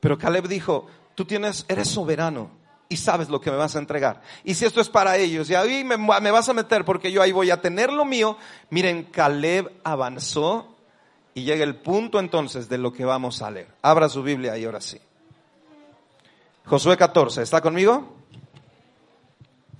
[0.00, 2.50] Pero Caleb dijo, tú tienes, eres soberano
[2.88, 4.20] y sabes lo que me vas a entregar.
[4.44, 7.22] Y si esto es para ellos, y ahí me, me, vas a meter porque yo
[7.22, 8.36] ahí voy a tener lo mío.
[8.68, 10.76] Miren, Caleb avanzó
[11.34, 13.68] y llega el punto entonces de lo que vamos a leer.
[13.80, 15.00] Abra su Biblia y ahora sí.
[16.66, 18.12] Josué 14, ¿está conmigo?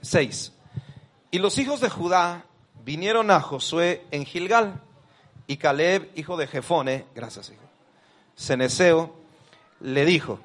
[0.03, 0.53] 6.
[1.33, 2.45] Y los hijos de Judá
[2.85, 4.81] vinieron a Josué en Gilgal,
[5.51, 7.70] y Caleb, hijo de Jefone, gracias hijo,
[8.37, 9.15] Ceneseo,
[9.81, 10.41] le dijo,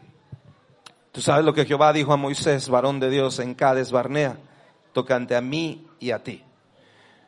[1.15, 4.37] Tú sabes lo que Jehová dijo a Moisés, varón de Dios, en Cades Barnea,
[4.91, 6.43] tocante a mí y a ti.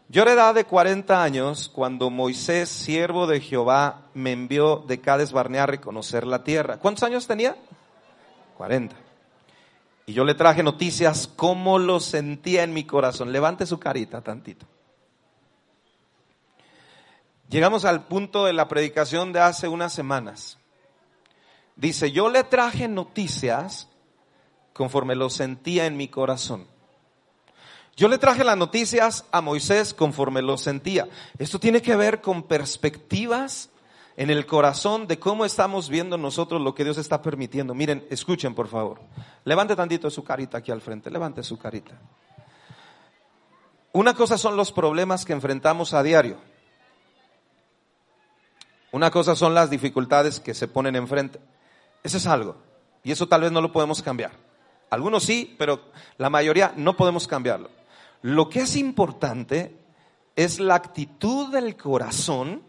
[0.10, 5.32] Yo era edad de 40 años cuando Moisés, siervo de Jehová, me envió de Cades
[5.32, 6.80] Barnea a reconocer la tierra.
[6.80, 7.56] ¿Cuántos años tenía?
[8.58, 8.94] 40.
[10.06, 13.32] Y yo le traje noticias cómo lo sentía en mi corazón.
[13.32, 14.66] Levante su carita tantito.
[17.50, 20.58] Llegamos al punto de la predicación de hace unas semanas.
[21.76, 23.88] Dice, yo le traje noticias
[24.74, 26.68] conforme lo sentía en mi corazón.
[27.96, 31.08] Yo le traje las noticias a Moisés conforme lo sentía.
[31.40, 33.70] Esto tiene que ver con perspectivas
[34.18, 37.74] en el corazón de cómo estamos viendo nosotros lo que Dios está permitiendo.
[37.74, 39.00] Miren, escuchen por favor.
[39.46, 42.00] Levante tantito su carita aquí al frente, levante su carita.
[43.94, 46.38] Una cosa son los problemas que enfrentamos a diario.
[48.98, 51.40] Una cosa son las dificultades que se ponen enfrente.
[52.02, 52.56] Eso es algo.
[53.04, 54.32] Y eso tal vez no lo podemos cambiar.
[54.90, 57.70] Algunos sí, pero la mayoría no podemos cambiarlo.
[58.24, 59.78] Lo que es importante
[60.36, 62.64] es la actitud del corazón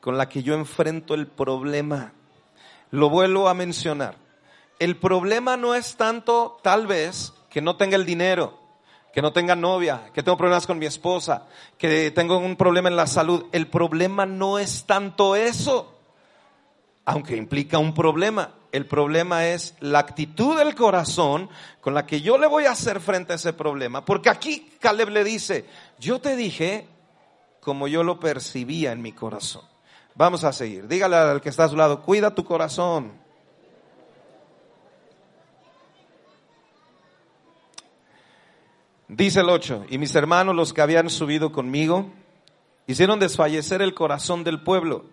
[0.00, 2.12] con la que yo enfrento el problema.
[2.92, 4.18] Lo vuelvo a mencionar.
[4.78, 8.56] El problema no es tanto, tal vez, que no tenga el dinero,
[9.16, 11.46] que no tenga novia, que tengo problemas con mi esposa,
[11.78, 13.46] que tengo un problema en la salud.
[13.50, 15.98] El problema no es tanto eso,
[17.06, 18.52] aunque implica un problema.
[18.72, 21.48] El problema es la actitud del corazón
[21.80, 24.04] con la que yo le voy a hacer frente a ese problema.
[24.04, 25.64] Porque aquí Caleb le dice,
[25.98, 26.86] yo te dije
[27.62, 29.64] como yo lo percibía en mi corazón.
[30.14, 30.88] Vamos a seguir.
[30.88, 33.12] Dígale al que está a su lado, cuida tu corazón.
[39.16, 42.10] Dice el 8, y mis hermanos los que habían subido conmigo
[42.86, 45.06] hicieron desfallecer el corazón del pueblo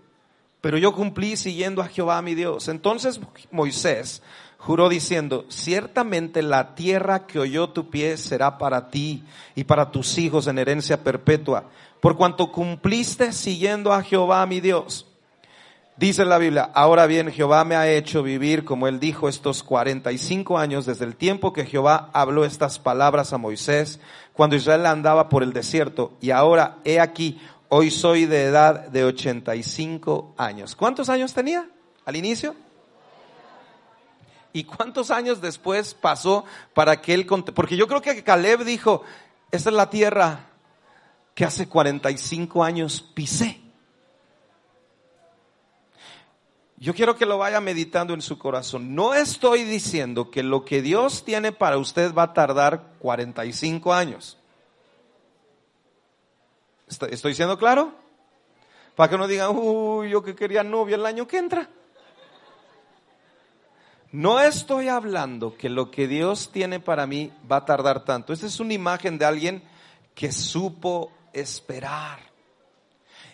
[0.63, 2.69] pero yo cumplí siguiendo a Jehová mi Dios.
[2.69, 3.19] Entonces
[3.51, 4.23] Moisés
[4.57, 9.25] juró diciendo, ciertamente la tierra que oyó tu pie será para ti
[9.55, 11.65] y para tus hijos en herencia perpetua,
[11.99, 15.05] por cuanto cumpliste siguiendo a Jehová mi Dios.
[15.95, 20.57] Dice la Biblia, ahora bien Jehová me ha hecho vivir, como él dijo, estos 45
[20.57, 23.99] años desde el tiempo que Jehová habló estas palabras a Moisés,
[24.33, 27.39] cuando Israel andaba por el desierto, y ahora he aquí,
[27.75, 30.75] Hoy soy de edad de 85 años.
[30.75, 31.67] ¿Cuántos años tenía
[32.05, 32.55] al inicio?
[34.53, 37.25] ¿Y cuántos años después pasó para que él...
[37.25, 39.01] Porque yo creo que Caleb dijo,
[39.49, 40.51] esta es la tierra
[41.33, 43.62] que hace 45 años pisé.
[46.83, 48.93] Yo quiero que lo vaya meditando en su corazón.
[48.93, 54.37] No estoy diciendo que lo que Dios tiene para usted va a tardar 45 años.
[57.09, 57.93] ¿Estoy siendo claro?
[58.97, 61.69] Para que no digan, uy, yo que quería novia el año que entra.
[64.11, 68.33] No estoy hablando que lo que Dios tiene para mí va a tardar tanto.
[68.33, 69.63] Esta es una imagen de alguien
[70.13, 72.32] que supo esperar.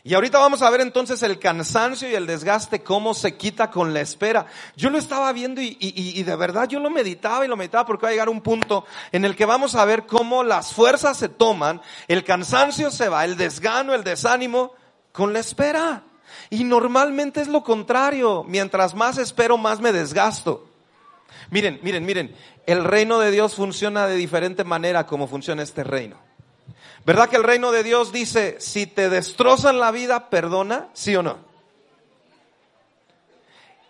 [0.10, 3.93] Y ahorita vamos a ver entonces el cansancio y el desgaste, cómo se quita con
[3.93, 4.47] la espera.
[4.76, 8.10] Yo lo estaba viendo y, de verdad yo lo meditaba y lo meditaba porque va
[8.10, 11.80] a llegar un punto en el que vamos a ver cómo las fuerzas se toman,
[12.07, 14.74] el cansancio se va, el desgano, el desánimo
[15.12, 16.01] con la espera.
[16.49, 18.43] Y normalmente es lo contrario.
[18.47, 20.68] Mientras más espero, más me desgasto.
[21.51, 22.36] Miren, miren, miren.
[22.66, 26.29] El reino de Dios funciona de diferente manera como funciona este reino.
[27.10, 30.89] ¿Verdad que el reino de Dios dice, si te destrozan la vida, perdona?
[30.93, 31.39] ¿Sí o no?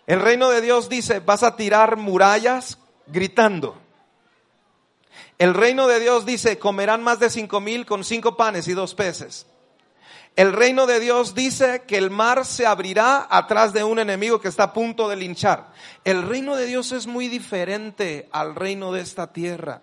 [0.06, 3.76] El reino de Dios dice, vas a tirar murallas gritando.
[5.36, 8.94] El reino de Dios dice, comerán más de cinco mil con cinco panes y dos
[8.94, 9.46] peces.
[10.34, 14.48] El reino de Dios dice que el mar se abrirá atrás de un enemigo que
[14.48, 15.74] está a punto de linchar.
[16.04, 19.82] El reino de Dios es muy diferente al reino de esta tierra.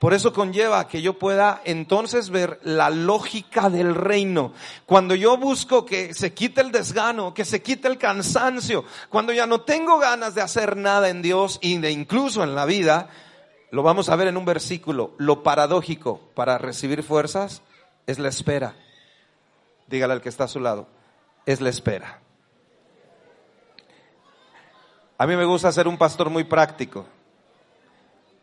[0.00, 4.54] Por eso conlleva que yo pueda entonces ver la lógica del reino.
[4.86, 9.46] Cuando yo busco que se quite el desgano, que se quite el cansancio, cuando ya
[9.46, 13.10] no tengo ganas de hacer nada en Dios y de incluso en la vida,
[13.72, 15.12] lo vamos a ver en un versículo.
[15.18, 17.60] Lo paradójico para recibir fuerzas
[18.06, 18.76] es la espera.
[19.86, 20.88] Dígale al que está a su lado,
[21.44, 22.22] es la espera.
[25.18, 27.04] A mí me gusta ser un pastor muy práctico.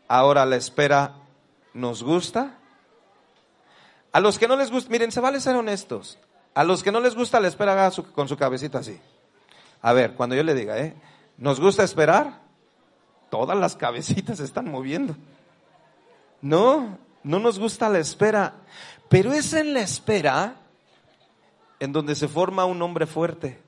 [0.06, 1.16] Ahora la espera
[1.78, 2.58] nos gusta.
[4.12, 6.18] A los que no les gusta, miren, se vale ser honestos.
[6.54, 8.98] A los que no les gusta la espera, haga con su cabecita así.
[9.80, 10.94] A ver, cuando yo le diga, ¿eh?
[11.36, 12.40] ¿Nos gusta esperar?
[13.30, 15.14] Todas las cabecitas se están moviendo.
[16.40, 18.54] No, no nos gusta la espera.
[19.08, 20.56] Pero es en la espera
[21.78, 23.60] en donde se forma un hombre fuerte.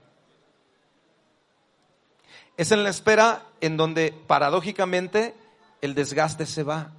[2.56, 5.34] Es en la espera en donde paradójicamente
[5.80, 6.92] el desgaste se va.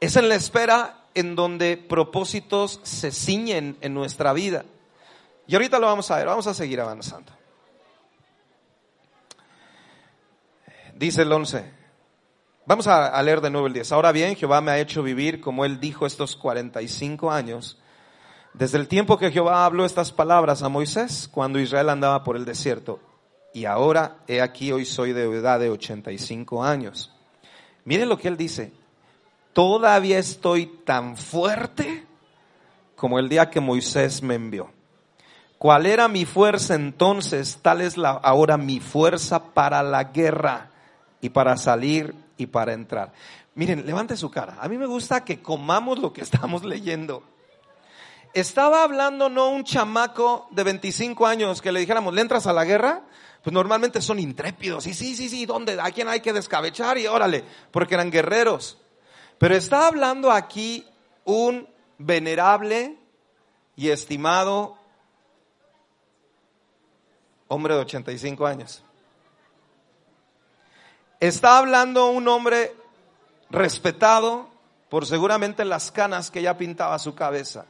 [0.00, 4.64] Es en la espera en donde propósitos se ciñen en nuestra vida.
[5.46, 7.32] Y ahorita lo vamos a ver, vamos a seguir avanzando.
[10.94, 11.80] Dice el 11.
[12.66, 13.92] Vamos a, leer de nuevo el 10.
[13.92, 17.78] Ahora bien, Jehová me ha hecho vivir como él dijo estos 45 años,
[18.54, 22.44] desde el tiempo que Jehová habló estas palabras a Moisés, cuando Israel andaba por el
[22.44, 23.00] desierto.
[23.52, 27.12] Y ahora, he aquí, hoy soy de edad de 85 años.
[27.84, 28.72] Miren lo que él dice
[29.52, 32.06] todavía estoy tan fuerte
[32.96, 34.70] como el día que Moisés me envió.
[35.58, 37.58] ¿Cuál era mi fuerza entonces?
[37.60, 40.70] Tal es la, ahora mi fuerza para la guerra
[41.20, 43.12] y para salir y para entrar.
[43.54, 44.56] Miren, levante su cara.
[44.60, 47.22] A mí me gusta que comamos lo que estamos leyendo.
[48.32, 52.64] Estaba hablando no un chamaco de 25 años que le dijéramos, ¿le entras a la
[52.64, 53.02] guerra?
[53.42, 54.86] Pues normalmente son intrépidos.
[54.86, 55.78] Y sí, sí, sí, ¿dónde?
[55.80, 56.96] ¿A quién hay que descabechar?
[56.96, 58.78] Y órale, porque eran guerreros.
[59.40, 60.86] Pero está hablando aquí
[61.24, 61.66] un
[61.96, 62.98] venerable
[63.74, 64.76] y estimado
[67.48, 68.84] hombre de 85 años.
[71.20, 72.76] Está hablando un hombre
[73.48, 74.50] respetado
[74.90, 77.64] por seguramente las canas que ya pintaba su cabeza.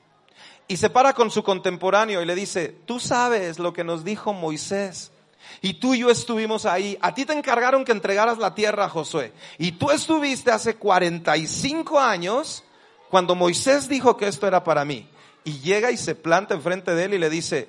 [0.66, 4.32] Y se para con su contemporáneo y le dice, tú sabes lo que nos dijo
[4.32, 5.12] Moisés
[5.60, 6.96] y tú y yo estuvimos ahí.
[7.00, 9.32] A ti te encargaron que entregaras la tierra a Josué.
[9.58, 12.64] Y tú estuviste hace 45 años
[13.10, 15.08] cuando Moisés dijo que esto era para mí.
[15.44, 17.68] Y llega y se planta enfrente de él y le dice,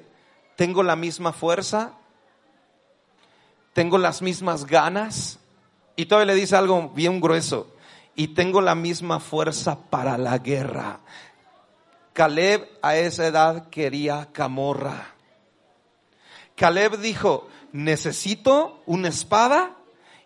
[0.56, 1.94] tengo la misma fuerza,
[3.74, 5.40] tengo las mismas ganas.
[5.96, 7.76] Y todavía le dice algo bien grueso.
[8.16, 11.00] Y tengo la misma fuerza para la guerra.
[12.14, 15.16] Caleb a esa edad quería camorra.
[16.56, 19.76] Caleb dijo, necesito una espada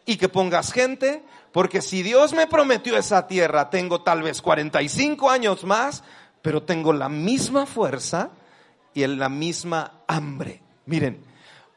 [0.06, 5.30] y que pongas gente, porque si Dios me prometió esa tierra, tengo tal vez 45
[5.30, 6.04] años más,
[6.42, 8.30] pero tengo la misma fuerza
[8.94, 10.62] y la misma hambre.
[10.86, 11.24] Miren,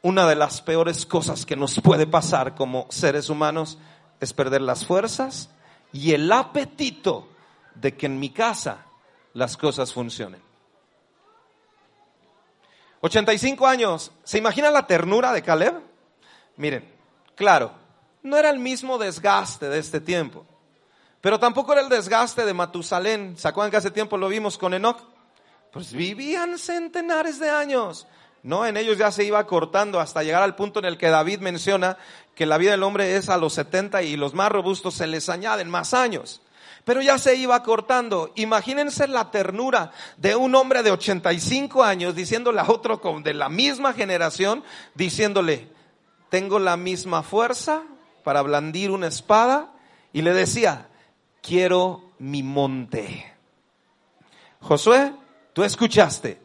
[0.01, 3.77] una de las peores cosas que nos puede pasar como seres humanos
[4.19, 5.49] es perder las fuerzas
[5.91, 7.27] y el apetito
[7.75, 8.85] de que en mi casa
[9.33, 10.48] las cosas funcionen.
[13.01, 14.11] 85 años.
[14.23, 15.75] ¿Se imagina la ternura de Caleb?
[16.57, 16.83] Miren,
[17.35, 17.71] claro,
[18.23, 20.45] no era el mismo desgaste de este tiempo,
[21.21, 23.37] pero tampoco era el desgaste de Matusalén.
[23.37, 25.01] ¿Se acuerdan que hace tiempo lo vimos con Enoch?
[25.71, 28.07] Pues vivían centenares de años.
[28.41, 31.39] No, en ellos ya se iba cortando hasta llegar al punto en el que David
[31.39, 31.97] menciona
[32.35, 35.27] que la vida del hombre es a los 70 y los más robustos se les
[35.27, 36.41] añaden más años
[36.85, 38.31] pero ya se iba cortando.
[38.35, 43.93] Imagínense la ternura de un hombre de 85 años diciéndole a otro de la misma
[43.93, 44.63] generación,
[44.95, 45.69] diciéndole,
[46.29, 47.83] tengo la misma fuerza
[48.23, 49.71] para blandir una espada,
[50.13, 50.89] y le decía,
[51.41, 53.33] quiero mi monte.
[54.61, 55.13] Josué,
[55.53, 56.41] tú escuchaste,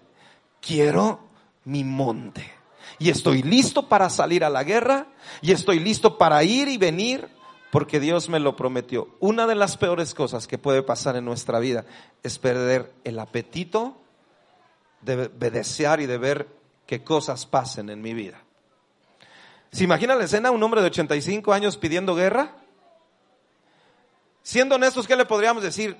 [0.61, 1.21] quiero
[1.65, 2.51] mi monte.
[2.99, 5.07] Y estoy listo para salir a la guerra,
[5.43, 7.29] y estoy listo para ir y venir
[7.75, 9.09] porque Dios me lo prometió.
[9.19, 11.85] Una de las peores cosas que puede pasar en nuestra vida
[12.23, 13.97] es perder el apetito
[15.01, 16.47] de, desear y de ver
[16.87, 18.41] qué cosas pasen en mi vida.
[19.73, 20.53] ¿Se imagina la escena?
[20.53, 22.53] Un hombre de 85 años pidiendo guerra.
[24.45, 25.97] Siendo honestos, ¿qué le podríamos decir?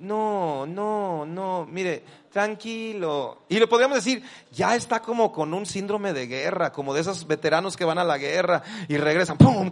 [0.00, 3.38] No, no, no, mire, tranquilo.
[3.48, 4.22] Y le podríamos decir,
[4.52, 8.04] ya está como con un síndrome de guerra, como de esos veteranos que van a
[8.04, 9.70] la guerra y regresan, ¡pum!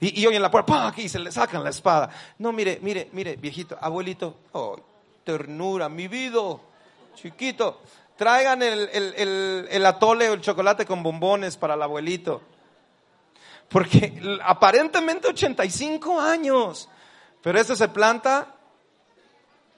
[0.00, 1.04] Y, y oyen la puerta, ¡pum!
[1.04, 2.10] y se le sacan la espada.
[2.38, 4.76] No, mire, mire, mire, viejito, abuelito, oh,
[5.24, 6.40] ternura, mi vida,
[7.14, 7.80] chiquito.
[8.16, 12.42] Traigan el, el, el atole o el chocolate con bombones para el abuelito.
[13.70, 16.88] Porque aparentemente 85 años
[17.40, 18.54] Pero este se planta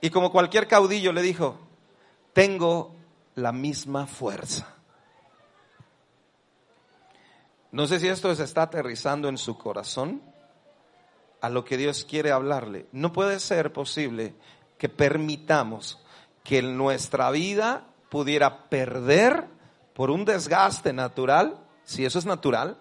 [0.03, 1.57] y como cualquier caudillo le dijo,
[2.33, 2.93] tengo
[3.37, 4.67] la misma fuerza.
[7.71, 10.21] No sé si esto se está aterrizando en su corazón
[11.41, 12.87] a lo que Dios quiere hablarle.
[12.91, 14.35] No puede ser posible
[14.77, 16.03] que permitamos
[16.43, 19.47] que nuestra vida pudiera perder
[19.95, 22.77] por un desgaste natural, si eso es natural,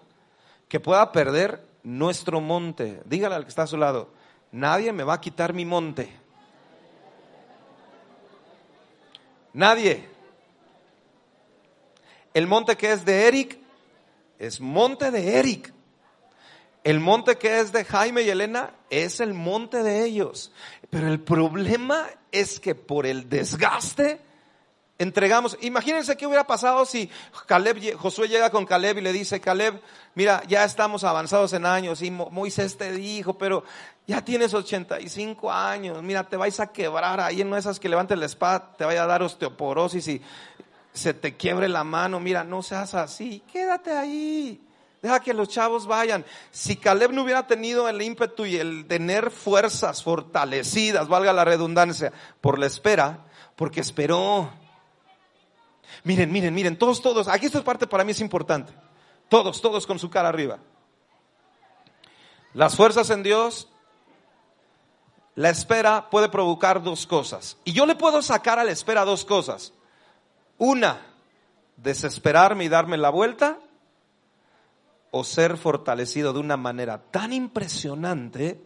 [0.68, 3.00] que pueda perder nuestro monte.
[3.04, 4.10] Dígale al que está a su lado,
[4.50, 6.21] nadie me va a quitar mi monte.
[9.52, 10.08] Nadie.
[12.34, 13.58] El monte que es de Eric
[14.38, 15.72] es monte de Eric.
[16.84, 20.52] El monte que es de Jaime y Elena es el monte de ellos.
[20.90, 24.20] Pero el problema es que por el desgaste
[24.98, 25.56] entregamos.
[25.60, 27.10] Imagínense qué hubiera pasado si
[27.46, 29.80] Caleb, Josué llega con Caleb y le dice, Caleb,
[30.14, 33.64] mira, ya estamos avanzados en años y Moisés te dijo, pero
[34.06, 38.26] ya tienes 85 años, mira, te vais a quebrar ahí en esas que levantes la
[38.26, 40.22] espada, te vaya a dar osteoporosis y
[40.92, 44.60] se te quiebre la mano, mira, no seas así, quédate ahí.
[45.00, 46.24] Deja que los chavos vayan.
[46.52, 52.12] Si Caleb no hubiera tenido el ímpetu y el tener fuerzas fortalecidas, valga la redundancia,
[52.40, 53.24] por la espera,
[53.56, 54.52] porque esperó.
[56.04, 58.72] Miren, miren, miren, todos, todos, aquí esta parte para mí es importante.
[59.28, 60.58] Todos, todos con su cara arriba.
[62.54, 63.68] Las fuerzas en Dios,
[65.34, 67.56] la espera puede provocar dos cosas.
[67.64, 69.72] Y yo le puedo sacar a la espera dos cosas.
[70.58, 71.00] Una,
[71.76, 73.58] desesperarme y darme la vuelta
[75.10, 78.62] o ser fortalecido de una manera tan impresionante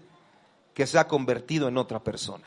[0.75, 2.45] que se ha convertido en otra persona.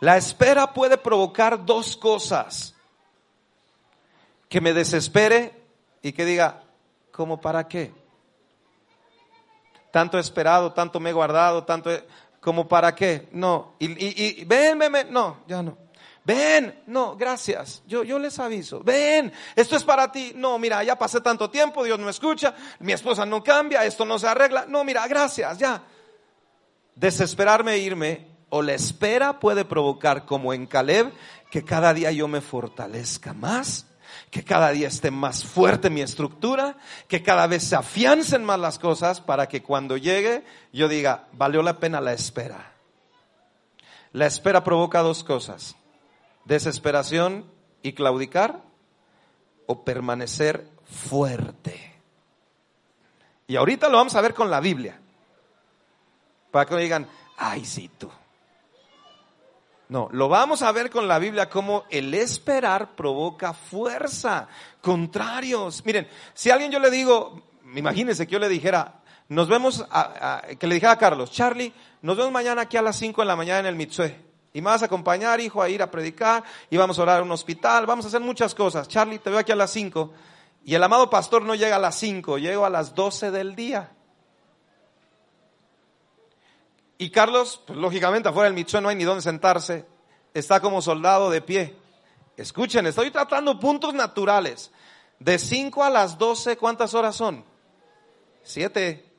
[0.00, 2.75] La espera puede provocar dos cosas.
[4.48, 5.52] Que me desespere
[6.02, 6.62] y que diga,
[7.10, 7.92] ¿cómo para qué?
[9.90, 11.90] Tanto he esperado, tanto me he guardado, tanto
[12.40, 13.28] como para qué.
[13.32, 15.76] No, y, y, ven, ven, no, ya no.
[16.24, 17.82] Ven, no, gracias.
[17.86, 18.82] Yo, yo les aviso.
[18.82, 20.32] Ven, esto es para ti.
[20.34, 24.18] No, mira, ya pasé tanto tiempo, Dios no escucha, mi esposa no cambia, esto no
[24.18, 24.66] se arregla.
[24.66, 25.82] No, mira, gracias, ya.
[26.96, 31.12] Desesperarme e irme o la espera puede provocar, como en Caleb,
[31.50, 33.86] que cada día yo me fortalezca más,
[34.30, 36.76] que cada día esté más fuerte mi estructura,
[37.08, 41.62] que cada vez se afiancen más las cosas para que cuando llegue yo diga, valió
[41.62, 42.72] la pena la espera.
[44.12, 45.76] La espera provoca dos cosas
[46.46, 47.44] desesperación
[47.82, 48.62] y claudicar
[49.66, 51.94] o permanecer fuerte.
[53.48, 54.98] Y ahorita lo vamos a ver con la Biblia.
[56.50, 57.06] Para que digan,
[57.36, 58.10] ay, sí, tú.
[59.88, 64.48] No, lo vamos a ver con la Biblia como el esperar provoca fuerza,
[64.80, 65.84] contrarios.
[65.84, 67.40] Miren, si a alguien yo le digo,
[67.74, 69.86] imagínense que yo le dijera, nos vemos,
[70.58, 71.72] que le dijera a Carlos, Charlie,
[72.02, 74.26] nos vemos mañana aquí a las 5 de la mañana en el Mitzue.
[74.52, 77.26] Y me vas a acompañar, hijo, a ir a predicar, y vamos a orar en
[77.26, 78.88] un hospital, vamos a hacer muchas cosas.
[78.88, 80.12] Charlie, te veo aquí a las 5.
[80.64, 83.92] Y el amado pastor no llega a las 5, llego a las 12 del día.
[86.98, 89.86] Y Carlos, pues lógicamente afuera del Michoacán no hay ni dónde sentarse,
[90.32, 91.76] está como soldado de pie.
[92.36, 94.70] Escuchen, estoy tratando puntos naturales.
[95.18, 97.44] De 5 a las 12, ¿cuántas horas son?
[98.42, 99.10] Siete.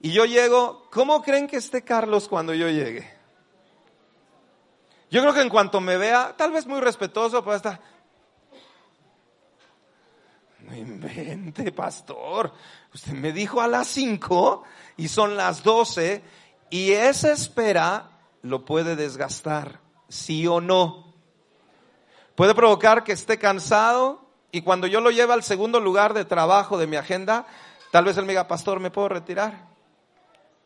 [0.00, 3.10] Y yo llego, ¿cómo creen que esté Carlos cuando yo llegue?
[5.10, 7.80] Yo creo que en cuanto me vea, tal vez muy respetuoso, pues está.
[10.60, 12.52] No invente, pastor.
[12.92, 14.62] Usted me dijo a las 5
[14.96, 16.22] y son las 12
[16.74, 18.10] y esa espera
[18.42, 21.14] lo puede desgastar, sí o no.
[22.34, 26.76] Puede provocar que esté cansado y cuando yo lo lleve al segundo lugar de trabajo
[26.76, 27.46] de mi agenda,
[27.92, 29.68] tal vez el mega pastor me puedo retirar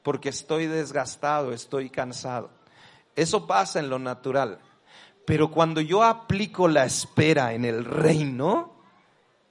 [0.03, 2.49] porque estoy desgastado, estoy cansado.
[3.15, 4.61] Eso pasa en lo natural.
[5.27, 8.73] Pero cuando yo aplico la espera en el reino,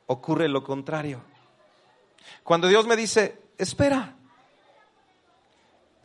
[0.07, 1.21] ocurre lo contrario.
[2.41, 4.16] Cuando Dios me dice, espera,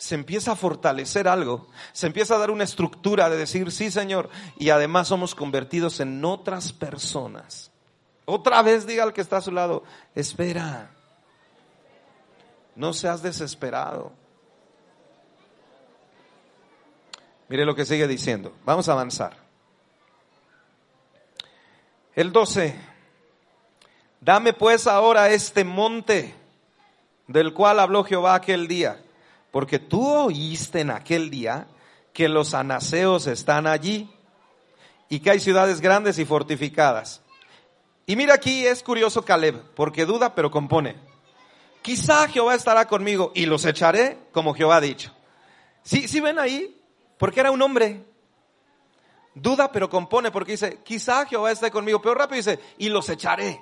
[0.03, 4.31] se empieza a fortalecer algo, se empieza a dar una estructura de decir, sí Señor,
[4.59, 7.71] y además somos convertidos en otras personas.
[8.25, 9.85] Otra vez diga al que está a su lado,
[10.17, 10.91] espera,
[12.75, 14.11] no seas desesperado.
[17.49, 18.53] Mire lo que sigue diciendo.
[18.65, 19.37] Vamos a avanzar.
[22.17, 22.75] El 12.
[24.21, 26.35] Dame pues ahora este monte
[27.29, 29.01] del cual habló Jehová aquel día,
[29.53, 31.69] porque tú oíste en aquel día
[32.13, 34.11] que los anaseos están allí
[35.09, 37.23] y que hay ciudades grandes y fortificadas.
[38.07, 40.97] Y mira aquí es curioso Caleb, porque duda pero compone.
[41.83, 45.13] Quizá Jehová estará conmigo y los echaré como Jehová ha dicho.
[45.83, 46.81] ¿Sí, ¿Sí ven ahí?
[47.19, 48.05] Porque era un hombre.
[49.35, 52.01] Duda, pero compone, porque dice, quizá Jehová esté conmigo.
[52.01, 53.61] Pero rápido dice, y los echaré,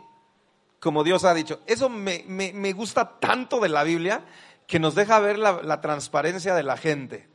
[0.80, 1.60] como Dios ha dicho.
[1.66, 4.24] Eso me, me, me gusta tanto de la Biblia
[4.70, 7.28] que nos deja ver la, transparencia de la gente.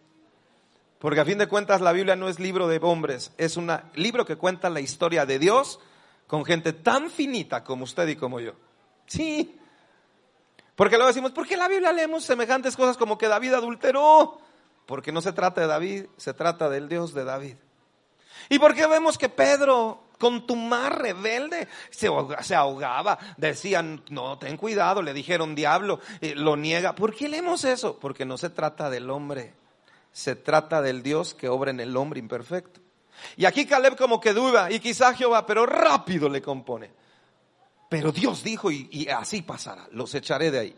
[1.00, 4.26] Porque a fin de cuentas la Biblia no es libro de hombres, es un libro
[4.26, 5.82] que cuenta la historia de Dios
[6.28, 8.54] con gente tan finita como usted y como yo.
[9.06, 9.60] Sí.
[10.78, 14.40] Porque luego decimos, ¿por qué la Biblia leemos semejantes cosas como que David adulteró?
[14.86, 17.58] Porque no se trata de David, se trata del Dios de David.
[18.48, 22.08] ¿Y por qué vemos que Pedro, con tu mar rebelde, se,
[22.56, 23.18] ahogaba?
[23.38, 26.00] Decían, no, ten cuidado, le dijeron diablo,
[26.36, 26.96] lo niega.
[26.96, 27.98] ¿Por qué leemos eso?
[28.00, 29.54] Porque no se trata del hombre,
[30.12, 32.82] se trata del Dios que obra en el hombre imperfecto.
[33.38, 36.92] Y aquí Caleb como que duda, y quizá Jehová, pero rápido le compone.
[37.90, 40.76] Pero Dios dijo, y, y así pasará, los echaré de ahí.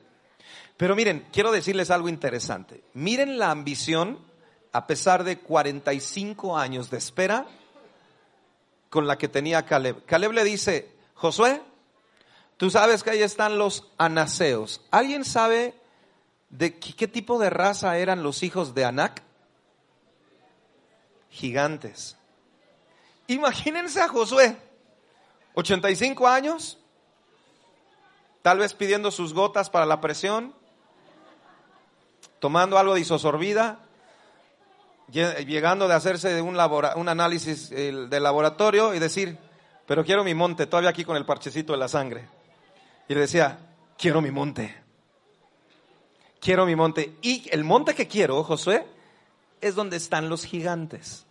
[0.77, 2.83] Pero miren, quiero decirles algo interesante.
[2.93, 4.19] Miren la ambición,
[4.71, 7.47] a pesar de 45 años de espera,
[8.89, 10.05] con la que tenía Caleb.
[10.05, 11.61] Caleb le dice, Josué,
[12.57, 14.81] tú sabes que ahí están los anaseos.
[14.91, 15.73] ¿Alguien sabe
[16.49, 19.23] de qué tipo de raza eran los hijos de Anac?
[21.29, 22.17] Gigantes.
[23.27, 24.57] Imagínense a Josué,
[25.53, 26.77] 85 años,
[28.41, 30.55] tal vez pidiendo sus gotas para la presión,
[32.39, 33.86] tomando algo de isosorbida,
[35.11, 39.37] llegando de hacerse un, un análisis de laboratorio y decir,
[39.85, 42.27] pero quiero mi monte, todavía aquí con el parchecito de la sangre.
[43.07, 43.57] Y le decía,
[43.97, 44.75] quiero mi monte,
[46.41, 47.15] quiero mi monte.
[47.21, 48.85] Y el monte que quiero, Josué,
[49.61, 51.25] es donde están los gigantes.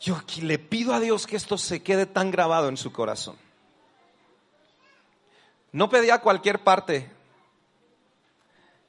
[0.00, 3.36] Yo aquí le pido a Dios que esto se quede tan grabado en su corazón.
[5.72, 7.10] No pedía cualquier parte.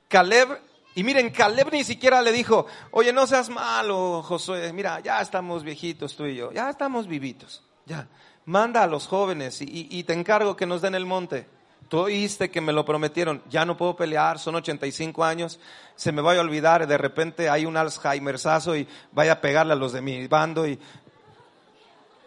[0.09, 0.59] Caleb,
[0.95, 5.63] y miren, Caleb ni siquiera le dijo, oye, no seas malo, Josué, mira, ya estamos
[5.63, 8.07] viejitos tú y yo, ya estamos vivitos, ya,
[8.45, 11.47] manda a los jóvenes y, te encargo que nos den el monte.
[11.87, 15.59] Tú oíste que me lo prometieron, ya no puedo pelear, son 85 años,
[15.95, 19.75] se me vaya a olvidar, de repente hay un Alzheimersazo y vaya a pegarle a
[19.75, 20.79] los de mi bando y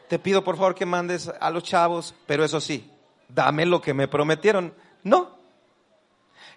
[0.08, 2.90] te pido por favor que mandes a los chavos, pero eso sí,
[3.28, 4.74] dame lo que me prometieron.
[5.04, 5.30] No.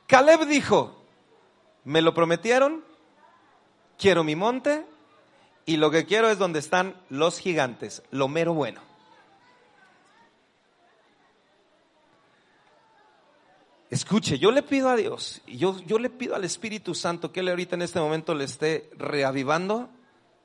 [0.08, 1.05] Caleb dijo,
[1.86, 2.84] me lo prometieron,
[3.98, 4.86] quiero mi monte
[5.66, 8.82] y lo que quiero es donde están los gigantes, lo mero bueno.
[13.90, 17.48] Escuche, yo le pido a Dios, yo, yo le pido al Espíritu Santo que Él
[17.48, 19.90] ahorita en este momento le esté reavivando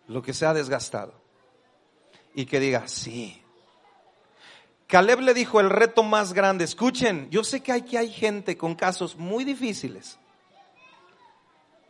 [0.06, 1.14] lo que se ha desgastado.
[2.32, 3.42] Y que diga, sí.
[4.86, 8.76] Caleb le dijo el reto más grande, escuchen, yo sé que aquí hay gente con
[8.76, 10.19] casos muy difíciles.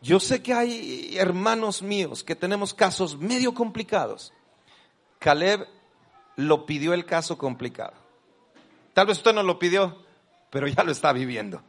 [0.02, 4.32] Yo sé que hay hermanos míos que tenemos casos medio complicados.
[5.18, 5.66] Caleb
[6.36, 7.92] lo pidió el caso complicado.
[8.94, 10.02] Tal vez usted no lo pidió,
[10.50, 11.62] pero ya lo está viviendo.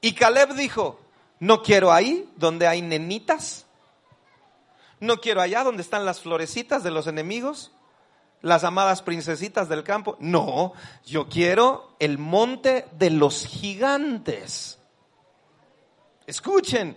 [0.00, 0.98] Y Caleb dijo,
[1.38, 3.66] no quiero ahí donde hay nenitas,
[4.98, 7.72] no quiero allá donde están las florecitas de los enemigos,
[8.40, 10.16] las amadas princesitas del campo.
[10.20, 10.72] No,
[11.04, 14.78] yo quiero el monte de los gigantes.
[16.26, 16.96] Escuchen,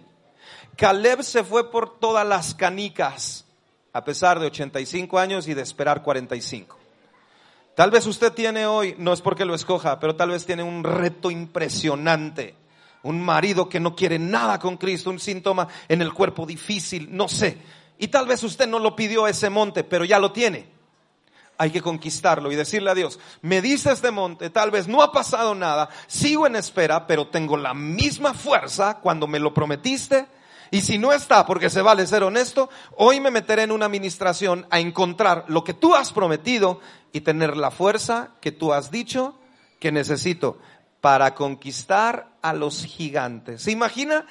[0.80, 3.44] Caleb se fue por todas las canicas,
[3.92, 6.78] a pesar de 85 años y de esperar 45.
[7.76, 10.86] Tal vez usted tiene hoy, no es porque lo escoja, pero tal vez tiene un
[10.86, 12.56] reto impresionante.
[13.04, 17.28] Un marido que no quiere nada con Cristo, un síntoma en el cuerpo difícil, no
[17.28, 17.58] sé.
[17.98, 20.66] Y tal vez usted no lo pidió ese monte, pero ya lo tiene.
[21.58, 25.12] Hay que conquistarlo y decirle a Dios, me dice este monte, tal vez no ha
[25.12, 30.39] pasado nada, sigo en espera, pero tengo la misma fuerza cuando me lo prometiste
[30.72, 34.68] y si no está, porque se vale ser honesto, hoy me meteré en una administración
[34.70, 36.80] a encontrar lo que tú has prometido
[37.12, 39.36] y tener la fuerza que tú has dicho
[39.80, 40.60] que necesito
[41.02, 43.64] para conquistar a los gigantes.
[43.64, 44.26] ¿Se imagina?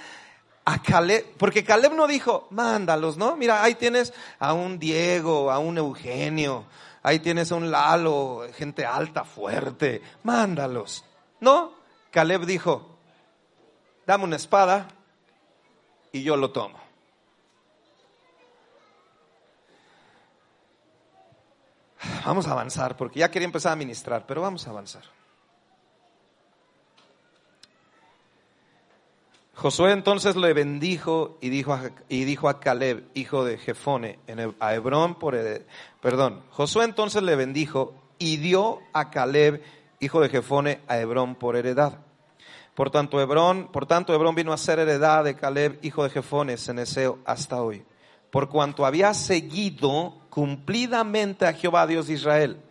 [0.65, 3.37] A Caleb, porque Caleb no dijo, mándalos, ¿no?
[3.37, 6.67] Mira, ahí tienes a un Diego, a un Eugenio,
[7.03, 11.05] ahí tienes a un Lalo, gente alta, fuerte, mándalos.
[11.41, 11.73] No,
[12.11, 12.99] Caleb dijo,
[14.07, 14.89] dame una espada,
[16.13, 16.79] y yo lo tomo.
[22.25, 25.03] Vamos a avanzar, porque ya quería empezar a ministrar, pero vamos a avanzar.
[29.55, 34.21] Josué entonces le bendijo y dijo a, y dijo a Caleb, hijo de Jefone,
[34.61, 35.37] a Hebrón por
[36.01, 36.45] perdón.
[36.51, 39.63] Josué entonces le bendijo y dio a Caleb,
[39.99, 41.99] hijo de Jefone, a Hebrón por heredad.
[42.79, 46.69] Por tanto, Hebrón, por tanto, Hebrón vino a ser heredad de Caleb, hijo de Jefones,
[46.69, 47.85] en Eseo, hasta hoy.
[48.31, 52.63] Por cuanto había seguido cumplidamente a Jehová Dios de Israel.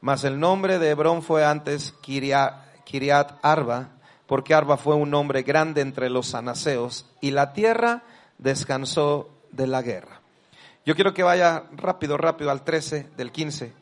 [0.00, 3.90] Mas el nombre de Hebrón fue antes Kiriat Arba,
[4.26, 8.04] porque Arba fue un hombre grande entre los anaseos, y la tierra
[8.38, 10.22] descansó de la guerra.
[10.86, 13.79] Yo quiero que vaya rápido, rápido al 13 del 15.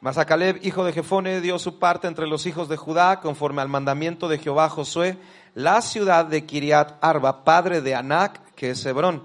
[0.00, 3.62] Mas a Caleb, hijo de Jefone, dio su parte entre los hijos de Judá, conforme
[3.62, 5.18] al mandamiento de Jehová Josué,
[5.54, 9.24] la ciudad de Kiriat Arba, padre de Anac, que es Hebrón.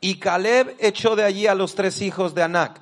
[0.00, 2.80] Y Caleb echó de allí a los tres hijos de Anac,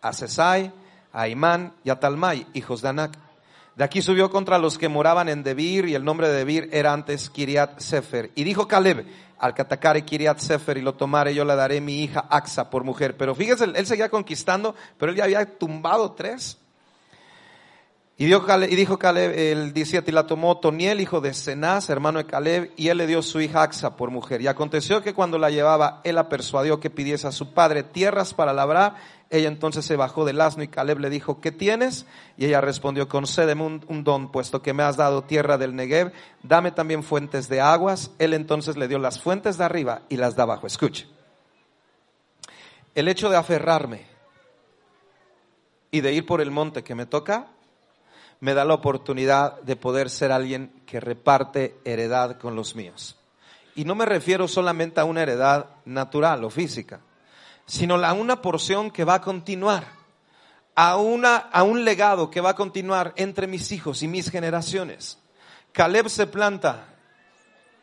[0.00, 0.72] a Sesai,
[1.12, 3.18] a Imán y a Talmai, hijos de Anac.
[3.74, 6.92] De aquí subió contra los que moraban en Debir, y el nombre de Debir era
[6.92, 8.30] antes Kiriat Sefer.
[8.36, 9.04] Y dijo Caleb,
[9.36, 12.84] al que atacare Kiriat Sefer y lo tomare, yo le daré mi hija Axa por
[12.84, 13.16] mujer.
[13.16, 16.58] Pero fíjese, él seguía conquistando, pero él ya había tumbado tres.
[18.20, 22.72] Y, dijo Caleb, el 17, y la tomó Toniel, hijo de Cenaz, hermano de Caleb,
[22.76, 24.42] y él le dio su hija Axa por mujer.
[24.42, 28.34] Y aconteció que cuando la llevaba, él la persuadió que pidiese a su padre tierras
[28.34, 28.96] para labrar.
[29.30, 32.06] Ella entonces se bajó del asno y Caleb le dijo, ¿qué tienes?
[32.36, 36.12] Y ella respondió, concédeme un, un don, puesto que me has dado tierra del Negev,
[36.42, 38.10] dame también fuentes de aguas.
[38.18, 40.66] Él entonces le dio las fuentes de arriba y las da abajo.
[40.66, 41.06] Escuche.
[42.96, 44.06] El hecho de aferrarme
[45.92, 47.46] y de ir por el monte que me toca,
[48.40, 53.16] me da la oportunidad de poder ser alguien que reparte heredad con los míos.
[53.74, 57.00] Y no me refiero solamente a una heredad natural o física,
[57.66, 59.84] sino a una porción que va a continuar,
[60.74, 65.18] a, una, a un legado que va a continuar entre mis hijos y mis generaciones.
[65.72, 66.86] Caleb se planta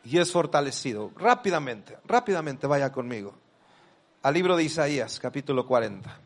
[0.04, 1.12] y es fortalecido.
[1.16, 3.34] Rápidamente, rápidamente vaya conmigo
[4.22, 6.25] al libro de Isaías, capítulo 40.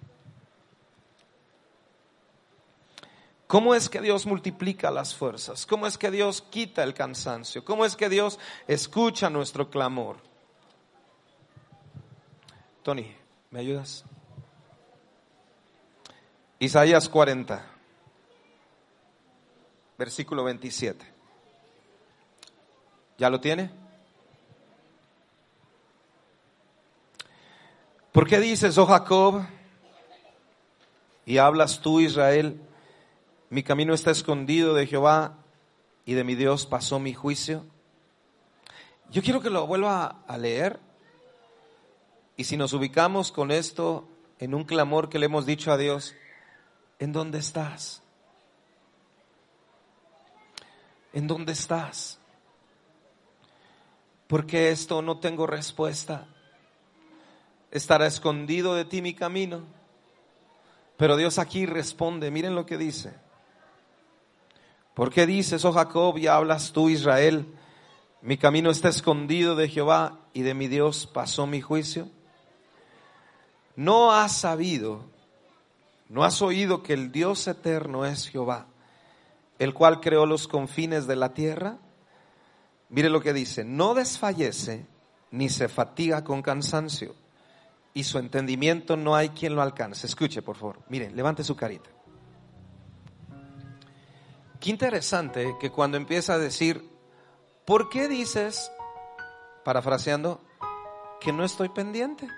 [3.51, 5.66] ¿Cómo es que Dios multiplica las fuerzas?
[5.66, 7.64] ¿Cómo es que Dios quita el cansancio?
[7.64, 8.38] ¿Cómo es que Dios
[8.68, 10.18] escucha nuestro clamor?
[12.84, 13.12] Tony,
[13.51, 14.05] ¿me ayudas?
[16.61, 17.61] Isaías 40,
[19.98, 21.05] versículo 27.
[23.18, 23.72] ¿Ya lo tiene?
[28.12, 29.42] ¿Por qué dices, oh Jacob,
[31.26, 32.68] y hablas tú, Israel?
[33.51, 35.38] Mi camino está escondido de Jehová
[36.05, 37.66] y de mi Dios pasó mi juicio.
[39.11, 40.78] Yo quiero que lo vuelva a leer.
[42.36, 46.14] Y si nos ubicamos con esto en un clamor que le hemos dicho a Dios,
[47.01, 48.05] ¿en dónde estás?
[51.12, 52.20] ¿En dónde estás?
[54.28, 56.28] Porque esto no tengo respuesta.
[57.72, 59.64] Estará escondido de ti mi camino.
[60.96, 63.28] Pero Dios aquí responde, miren lo que dice.
[65.01, 67.46] ¿Por qué dices, oh Jacob, y hablas tú, Israel?
[68.20, 72.11] Mi camino está escondido de Jehová y de mi Dios pasó mi juicio.
[73.76, 75.07] No has sabido,
[76.11, 78.66] no has oído que el Dios eterno es Jehová,
[79.59, 81.78] el cual creó los confines de la tierra.
[82.90, 84.86] Mire lo que dice, no desfallece
[85.30, 87.14] ni se fatiga con cansancio
[87.94, 90.07] y su entendimiento no hay quien lo alcance.
[90.07, 90.80] Escuche, por favor.
[90.90, 91.88] Mire, levante su carita.
[94.61, 96.86] Qué interesante que cuando empieza a decir,
[97.64, 98.70] ¿por qué dices,
[99.64, 100.42] parafraseando,
[101.18, 102.28] que no estoy pendiente?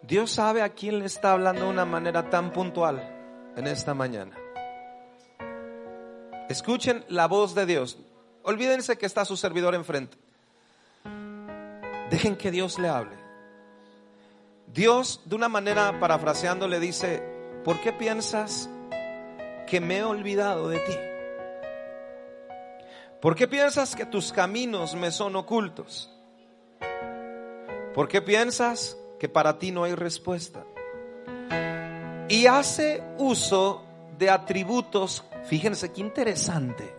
[0.00, 4.34] Dios sabe a quién le está hablando de una manera tan puntual en esta mañana.
[6.48, 7.98] Escuchen la voz de Dios.
[8.44, 10.16] Olvídense que está su servidor enfrente.
[12.08, 13.16] Dejen que Dios le hable.
[14.66, 17.29] Dios, de una manera parafraseando, le dice,
[17.64, 18.68] ¿por qué piensas
[19.66, 20.94] que me he olvidado de ti?
[23.20, 26.10] ¿Por qué piensas que tus caminos me son ocultos?
[27.94, 30.64] ¿Por qué piensas que para ti no hay respuesta?
[32.28, 33.84] Y hace uso
[34.16, 36.94] de atributos, fíjense qué interesante,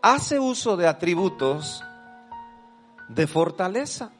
[0.00, 1.82] hace uso de atributos
[3.08, 4.12] de fortaleza.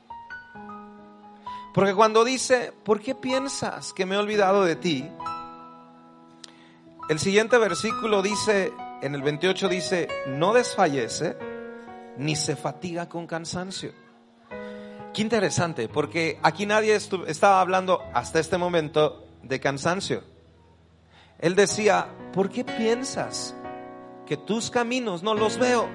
[1.76, 5.06] Porque cuando dice, ¿por qué piensas que me he olvidado de ti?
[7.10, 8.72] El siguiente versículo dice,
[9.02, 11.36] en el 28 dice, no desfallece
[12.16, 13.92] ni se fatiga con cansancio.
[15.12, 20.24] Qué interesante, porque aquí nadie estaba hablando hasta este momento de cansancio.
[21.38, 23.54] Él decía, ¿por qué piensas
[24.24, 25.90] que tus caminos no los veo?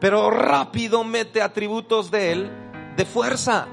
[0.00, 2.50] Pero rápido mete atributos de él
[2.96, 3.68] de fuerza.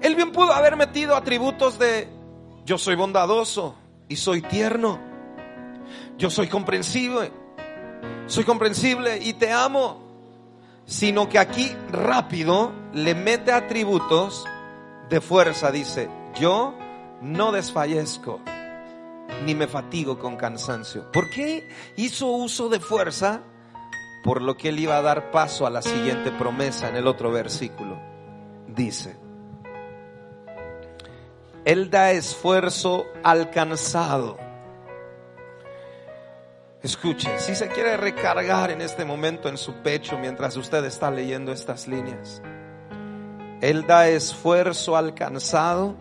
[0.00, 2.08] Él bien pudo haber metido atributos de
[2.64, 3.74] yo soy bondadoso
[4.08, 4.98] y soy tierno.
[6.16, 7.32] yo soy comprensible,
[8.26, 10.00] soy comprensible y te amo,
[10.84, 14.44] sino que aquí rápido le mete atributos
[15.08, 16.74] de fuerza, dice, yo
[17.20, 18.40] no desfallezco
[19.44, 21.10] ni me fatigo con cansancio.
[21.12, 23.42] ¿Por qué hizo uso de fuerza?
[24.22, 27.30] Por lo que él iba a dar paso a la siguiente promesa en el otro
[27.30, 27.98] versículo.
[28.68, 29.16] Dice,
[31.64, 34.38] él da esfuerzo alcanzado.
[36.82, 41.52] Escuche, si se quiere recargar en este momento en su pecho mientras usted está leyendo
[41.52, 42.40] estas líneas,
[43.60, 45.94] Él da esfuerzo alcanzado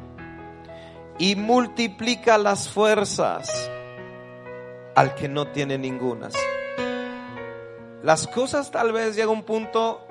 [1.17, 3.69] y multiplica las fuerzas
[4.95, 6.33] al que no tiene ningunas.
[8.01, 10.01] Las cosas tal vez llega un punto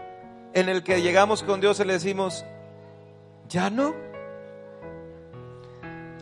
[0.53, 2.45] en el que llegamos con Dios y le decimos,
[3.49, 3.95] ya no,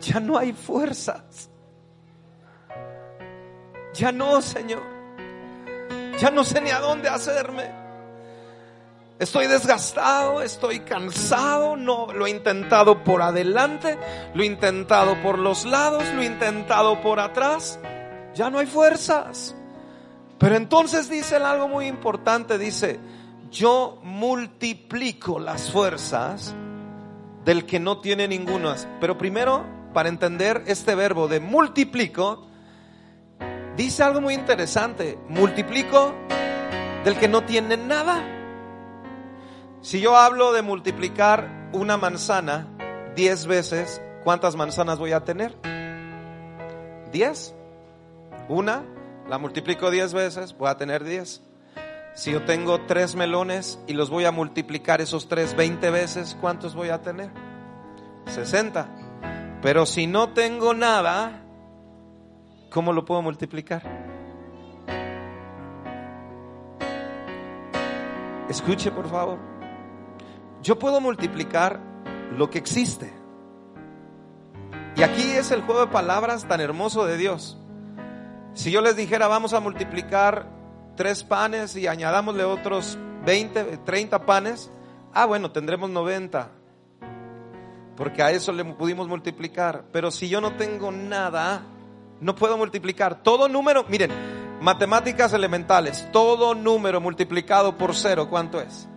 [0.01, 1.49] ya no hay fuerzas.
[3.93, 4.83] Ya no, Señor.
[6.19, 7.71] Ya no sé ni a dónde hacerme.
[9.19, 13.97] Estoy desgastado, estoy cansado, no lo he intentado por adelante,
[14.35, 17.79] lo he intentado por los lados, lo he intentado por atrás.
[18.35, 19.55] Ya no hay fuerzas.
[20.37, 22.99] Pero entonces dice algo muy importante, dice,
[23.49, 26.53] yo multiplico las fuerzas
[27.43, 28.87] del que no tiene ningunas.
[28.99, 29.65] Pero primero,
[29.97, 32.45] para entender este verbo de multiplico,
[33.75, 36.13] dice algo muy interesante, multiplico
[37.03, 38.23] del que no tiene nada.
[39.81, 42.67] Si yo hablo de multiplicar una manzana
[43.15, 45.55] diez veces, ¿cuántas manzanas voy a tener?
[47.11, 47.55] ¿Diez?
[48.49, 48.83] Una,
[49.27, 51.41] la multiplico diez veces, voy a tener diez.
[52.13, 56.75] Si yo tengo tres melones y los voy a multiplicar esos tres veinte veces, ¿cuántos
[56.75, 57.31] voy a tener?
[58.27, 58.91] Sesenta.
[59.61, 61.43] Pero si no tengo nada,
[62.69, 63.81] ¿cómo lo puedo multiplicar?
[68.49, 69.39] Escuche por favor.
[70.61, 71.79] Yo puedo multiplicar
[72.31, 73.11] lo que existe.
[74.95, 77.57] Y aquí es el juego de palabras tan hermoso de Dios.
[78.53, 80.47] Si yo les dijera, vamos a multiplicar
[80.95, 84.71] tres panes y añadámosle otros 20, 30 panes,
[85.13, 86.49] ah, bueno, tendremos 90.
[87.97, 89.85] Porque a eso le pudimos multiplicar.
[89.91, 91.63] Pero si yo no tengo nada,
[92.21, 93.23] no puedo multiplicar.
[93.23, 94.11] Todo número, miren,
[94.61, 98.87] matemáticas elementales, todo número multiplicado por cero, ¿cuánto es?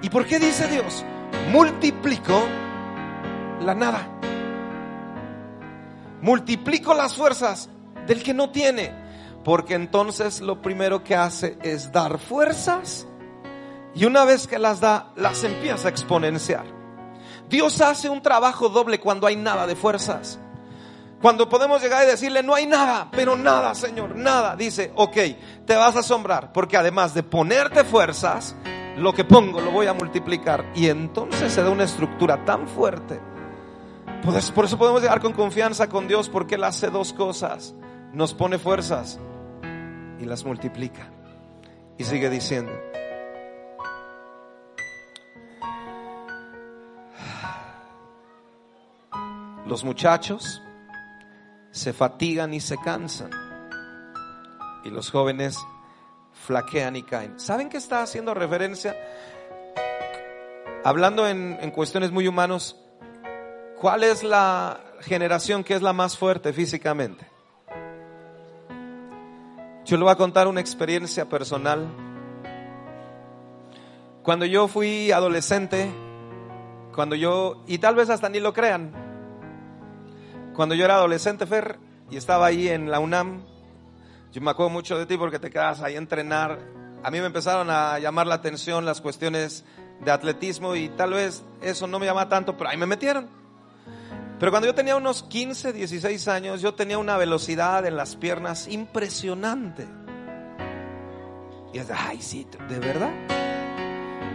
[0.00, 1.04] ¿Y por qué dice Dios?
[1.50, 2.46] Multiplico
[3.60, 4.08] la nada.
[6.20, 7.68] Multiplico las fuerzas
[8.06, 8.92] del que no tiene.
[9.44, 13.06] Porque entonces lo primero que hace es dar fuerzas.
[13.94, 16.64] Y una vez que las da, las empieza a exponenciar.
[17.48, 20.38] Dios hace un trabajo doble cuando hay nada de fuerzas.
[21.22, 24.56] Cuando podemos llegar y decirle, no hay nada, pero nada, Señor, nada.
[24.56, 25.16] Dice, ok,
[25.64, 28.54] te vas a asombrar, porque además de ponerte fuerzas,
[28.96, 30.70] lo que pongo lo voy a multiplicar.
[30.74, 33.20] Y entonces se da una estructura tan fuerte.
[34.54, 37.74] Por eso podemos llegar con confianza con Dios porque Él hace dos cosas.
[38.12, 39.18] Nos pone fuerzas
[40.18, 41.10] y las multiplica.
[41.98, 42.72] Y sigue diciendo.
[49.66, 50.62] Los muchachos
[51.70, 53.30] se fatigan y se cansan.
[54.84, 55.58] Y los jóvenes
[56.46, 57.40] flaquean y caen.
[57.40, 58.94] ¿Saben qué está haciendo referencia?
[60.84, 62.76] Hablando en, en cuestiones muy humanos,
[63.80, 67.26] ¿cuál es la generación que es la más fuerte físicamente?
[69.86, 71.86] Yo le voy a contar una experiencia personal.
[74.22, 75.90] Cuando yo fui adolescente,
[76.94, 79.03] cuando yo, y tal vez hasta ni lo crean,
[80.54, 81.78] cuando yo era adolescente, Fer,
[82.10, 83.44] y estaba ahí en la UNAM,
[84.32, 86.58] yo me acuerdo mucho de ti porque te quedas ahí a entrenar.
[87.02, 89.64] A mí me empezaron a llamar la atención las cuestiones
[90.04, 93.28] de atletismo y tal vez eso no me llama tanto, pero ahí me metieron.
[94.38, 98.68] Pero cuando yo tenía unos 15, 16 años, yo tenía una velocidad en las piernas
[98.68, 99.86] impresionante.
[101.72, 103.12] Y es de, ay, sí, de verdad.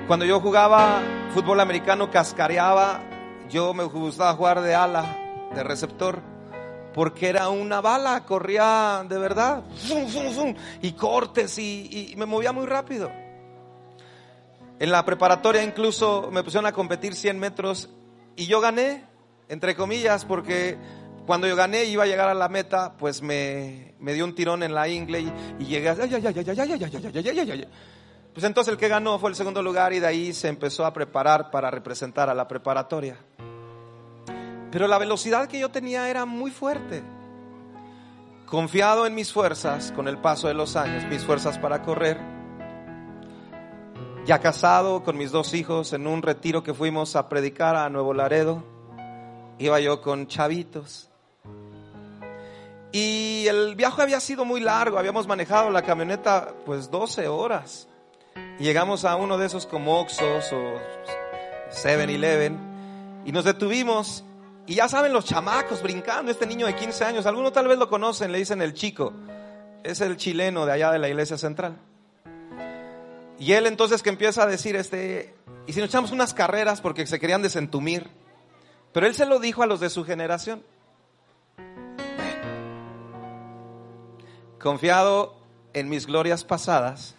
[0.08, 1.02] Cuando yo jugaba
[1.34, 3.02] fútbol americano, cascareaba,
[3.50, 6.22] yo me gustaba jugar de ala, de receptor
[6.94, 9.64] porque era una bala, corría de verdad,
[10.82, 13.12] y cortes, y, me movía muy rápido.
[14.80, 17.90] En la preparatoria incluso me pusieron a competir 100 metros
[18.36, 19.06] y yo gané,
[19.50, 20.78] entre comillas, porque
[21.26, 24.64] cuando yo gané iba a llegar a la meta, pues me, me dio un tirón
[24.64, 25.22] en la ingle
[25.60, 25.94] y, llegué,
[28.34, 30.94] pues entonces el que ganó fue el segundo lugar y de ahí se empezó a
[30.94, 33.18] preparar para representar a la preparatoria.
[34.72, 37.04] Pero la velocidad que yo tenía era muy fuerte.
[38.46, 42.20] confiado en mis fuerzas con el paso de los años, mis fuerzas para correr,
[44.26, 48.12] ya casado con mis dos hijos en un retiro que fuimos a predicar a Nuevo
[48.14, 48.64] Laredo,
[49.60, 51.10] iba yo con chavitos.
[52.92, 57.88] Y el viaje había sido muy largo, habíamos manejado la camioneta pues 12 horas.
[58.60, 60.74] Y llegamos a uno de esos como Oxos o
[61.72, 64.24] 7-Eleven y nos detuvimos
[64.70, 67.90] y ya saben los chamacos brincando, este niño de 15 años, algunos tal vez lo
[67.90, 69.12] conocen, le dicen el chico,
[69.82, 71.76] es el chileno de allá de la iglesia central.
[73.40, 75.34] Y él entonces que empieza a decir, este,
[75.66, 78.12] y si nos echamos unas carreras porque se querían desentumir,
[78.94, 80.62] pero él se lo dijo a los de su generación.
[84.60, 85.36] Confiado
[85.74, 87.16] en mis glorias pasadas,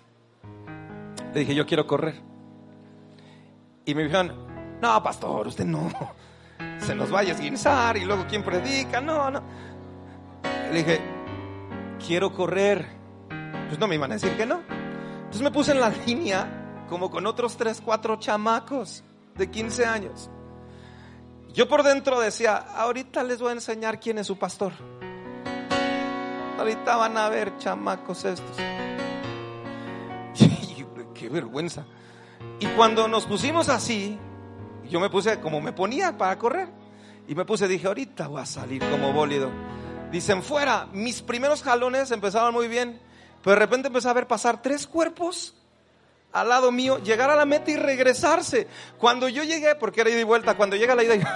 [1.34, 2.14] le dije, yo quiero correr.
[3.86, 4.36] Y me dijeron,
[4.80, 5.90] no, pastor, usted no.
[6.80, 9.00] Se nos va a esguinzar y luego quién predica.
[9.00, 9.42] No, no.
[10.72, 11.00] Le dije,
[12.04, 12.86] quiero correr.
[13.68, 14.60] Pues no me iban a decir que no.
[15.30, 19.04] Entonces me puse en la línea como con otros tres, cuatro chamacos
[19.36, 20.30] de 15 años.
[21.52, 24.72] Yo por dentro decía, ahorita les voy a enseñar quién es su pastor.
[26.58, 28.56] Ahorita van a ver chamacos estos.
[31.14, 31.84] Qué vergüenza.
[32.60, 34.18] Y cuando nos pusimos así,
[34.90, 36.68] yo me puse como me ponía para correr.
[37.28, 39.50] Y me puse, dije, ahorita voy a salir como bólido.
[40.10, 40.88] Dicen, fuera.
[40.92, 43.00] Mis primeros jalones empezaban muy bien.
[43.42, 45.54] Pero de repente empecé a ver pasar tres cuerpos
[46.32, 48.66] al lado mío, llegar a la meta y regresarse.
[48.98, 51.22] Cuando yo llegué, porque era ida y vuelta, cuando llega la ida y...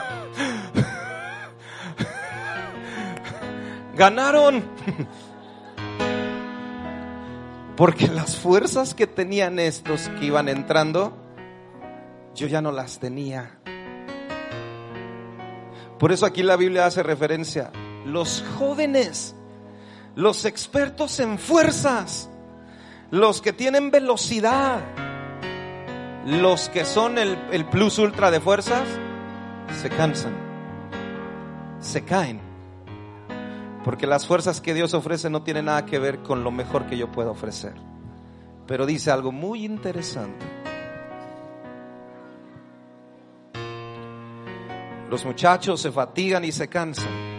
[3.97, 4.65] Ganaron.
[7.77, 11.17] Porque las fuerzas que tenían estos que iban entrando,
[12.35, 13.59] yo ya no las tenía.
[15.99, 17.71] Por eso aquí la Biblia hace referencia.
[18.05, 19.35] Los jóvenes,
[20.17, 22.29] los expertos en fuerzas,
[23.11, 24.81] los que tienen velocidad,
[26.27, 28.87] los que son el, el plus ultra de fuerzas,
[29.81, 30.35] se cansan,
[31.81, 32.41] se caen.
[33.85, 36.97] Porque las fuerzas que Dios ofrece no tienen nada que ver con lo mejor que
[36.97, 37.75] yo pueda ofrecer.
[38.67, 40.45] Pero dice algo muy interesante.
[45.11, 47.35] Los muchachos se fatigan y se cansan.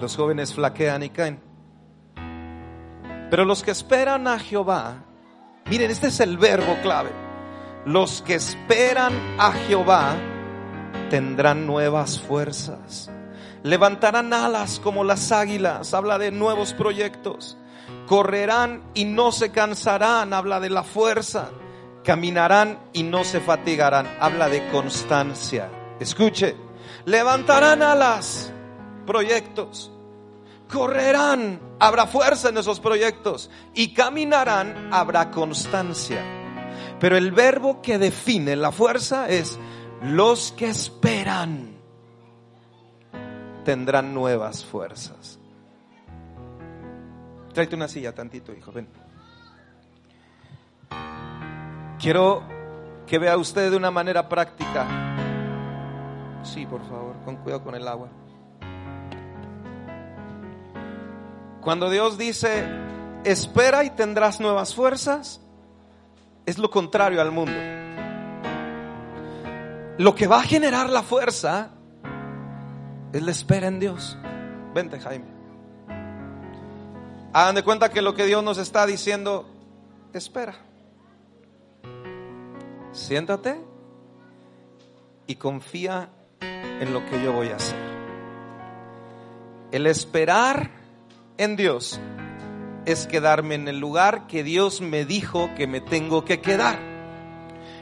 [0.00, 1.40] Los jóvenes flaquean y caen.
[3.30, 5.04] Pero los que esperan a Jehová,
[5.66, 7.10] miren, este es el verbo clave.
[7.84, 10.16] Los que esperan a Jehová
[11.08, 13.10] tendrán nuevas fuerzas.
[13.62, 15.94] Levantarán alas como las águilas.
[15.94, 17.56] Habla de nuevos proyectos.
[18.06, 20.32] Correrán y no se cansarán.
[20.32, 21.50] Habla de la fuerza.
[22.04, 24.08] Caminarán y no se fatigarán.
[24.18, 25.68] Habla de constancia.
[26.00, 26.56] Escuche.
[27.04, 28.52] Levantarán alas.
[29.06, 29.92] Proyectos.
[30.68, 31.60] Correrán.
[31.78, 33.50] Habrá fuerza en esos proyectos.
[33.74, 34.92] Y caminarán.
[34.92, 36.24] Habrá constancia.
[36.98, 39.58] Pero el verbo que define la fuerza es
[40.02, 41.80] los que esperan
[43.64, 45.38] tendrán nuevas fuerzas.
[47.52, 48.88] Tráete una silla tantito, hijo, ven.
[51.98, 52.42] Quiero
[53.06, 54.86] que vea usted de una manera práctica.
[56.42, 58.08] Sí, por favor, con cuidado con el agua.
[61.60, 62.64] Cuando Dios dice,
[63.24, 65.40] espera y tendrás nuevas fuerzas,
[66.46, 67.52] es lo contrario al mundo.
[69.98, 71.72] Lo que va a generar la fuerza
[73.12, 74.16] es la espera en Dios.
[74.74, 75.26] Vente, Jaime.
[77.32, 79.46] Hagan de cuenta que lo que Dios nos está diciendo,
[80.14, 80.54] espera.
[82.92, 83.60] Siéntate
[85.26, 86.08] y confía
[86.40, 87.76] en lo que yo voy a hacer.
[89.72, 90.70] El esperar
[91.38, 92.00] en Dios
[92.86, 96.78] es quedarme en el lugar que Dios me dijo que me tengo que quedar.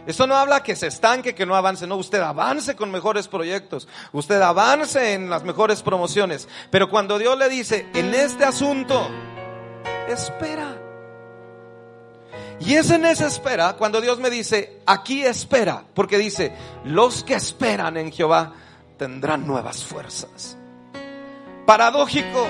[0.06, 3.88] Esto no habla que se estanque, que no avance, no, usted avance con mejores proyectos,
[4.12, 9.06] usted avance en las mejores promociones, pero cuando Dios le dice, en este asunto,
[10.08, 10.77] espera.
[12.60, 16.52] Y es en esa espera cuando Dios me dice, aquí espera, porque dice,
[16.84, 18.52] los que esperan en Jehová
[18.96, 20.56] tendrán nuevas fuerzas.
[21.64, 22.46] Paradójico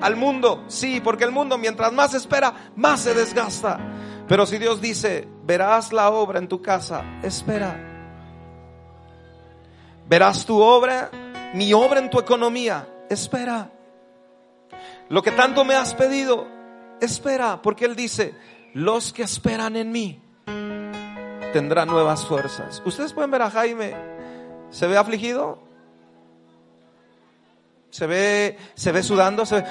[0.00, 3.78] al mundo, sí, porque el mundo mientras más espera, más se desgasta.
[4.28, 7.82] Pero si Dios dice, verás la obra en tu casa, espera.
[10.08, 11.10] Verás tu obra,
[11.54, 13.70] mi obra en tu economía, espera.
[15.08, 16.46] Lo que tanto me has pedido,
[17.00, 18.34] espera, porque Él dice,
[18.76, 20.20] los que esperan en mí
[21.54, 22.82] tendrán nuevas fuerzas.
[22.84, 23.96] Ustedes pueden ver a Jaime,
[24.68, 25.64] ¿se ve afligido?
[27.88, 29.64] se ve, se ve sudando, se ve,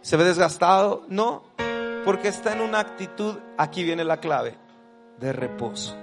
[0.00, 1.04] se ve desgastado.
[1.08, 1.42] No,
[2.04, 4.54] porque está en una actitud, aquí viene la clave,
[5.18, 5.96] de reposo.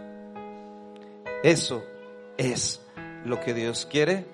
[1.43, 1.81] Eso
[2.37, 2.81] es
[3.23, 4.27] lo que Dios quiere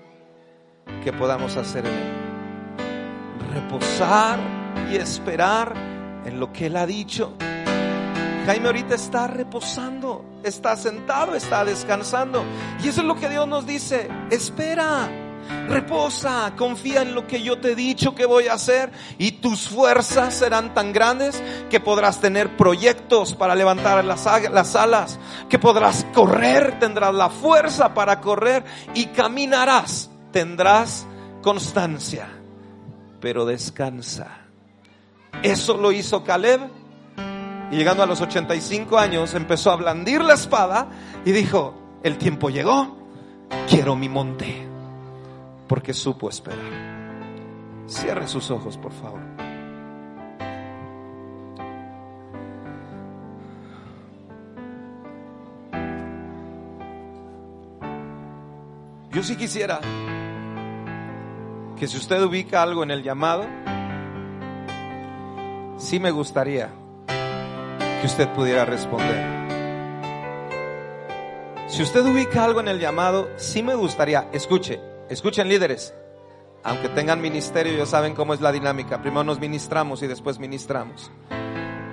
[1.04, 2.14] que podamos hacer en Él.
[3.54, 4.59] Reposar
[4.92, 5.74] y esperar
[6.26, 7.34] en lo que Él ha dicho.
[8.46, 12.44] Jaime ahorita está reposando, está sentado, está descansando.
[12.84, 14.10] Y eso es lo que Dios nos dice.
[14.32, 15.08] Espera,
[15.68, 18.92] reposa, confía en lo que yo te he dicho que voy a hacer.
[19.20, 25.20] Y tus fuerzas serán tan grandes que podrás tener proyectos para levantar las, las alas,
[25.48, 28.64] que podrás correr, tendrás la fuerza para correr
[28.96, 31.06] y caminarás, tendrás
[31.44, 32.30] constancia.
[33.20, 34.39] Pero descansa.
[35.44, 36.62] Eso lo hizo Caleb
[37.72, 40.88] y llegando a los 85 años empezó a blandir la espada
[41.24, 42.98] y dijo, el tiempo llegó,
[43.70, 44.68] quiero mi monte,
[45.68, 46.90] porque supo esperar.
[47.88, 49.22] Cierre sus ojos, por favor.
[59.12, 59.80] Yo sí quisiera
[61.78, 63.46] que si usted ubica algo en el llamado,
[65.80, 66.70] sí me gustaría
[67.08, 69.40] que usted pudiera responder.
[71.68, 74.80] Si usted ubica algo en el llamado, sí me gustaría, escuche,
[75.10, 75.94] escuchen líderes,
[76.64, 81.12] aunque tengan ministerio, ya saben cómo es la dinámica, primero nos ministramos y después ministramos.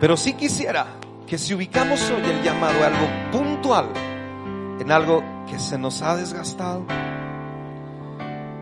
[0.00, 0.86] Pero sí quisiera
[1.26, 3.88] que si ubicamos hoy el llamado algo puntual,
[4.80, 6.84] en algo que se nos ha desgastado,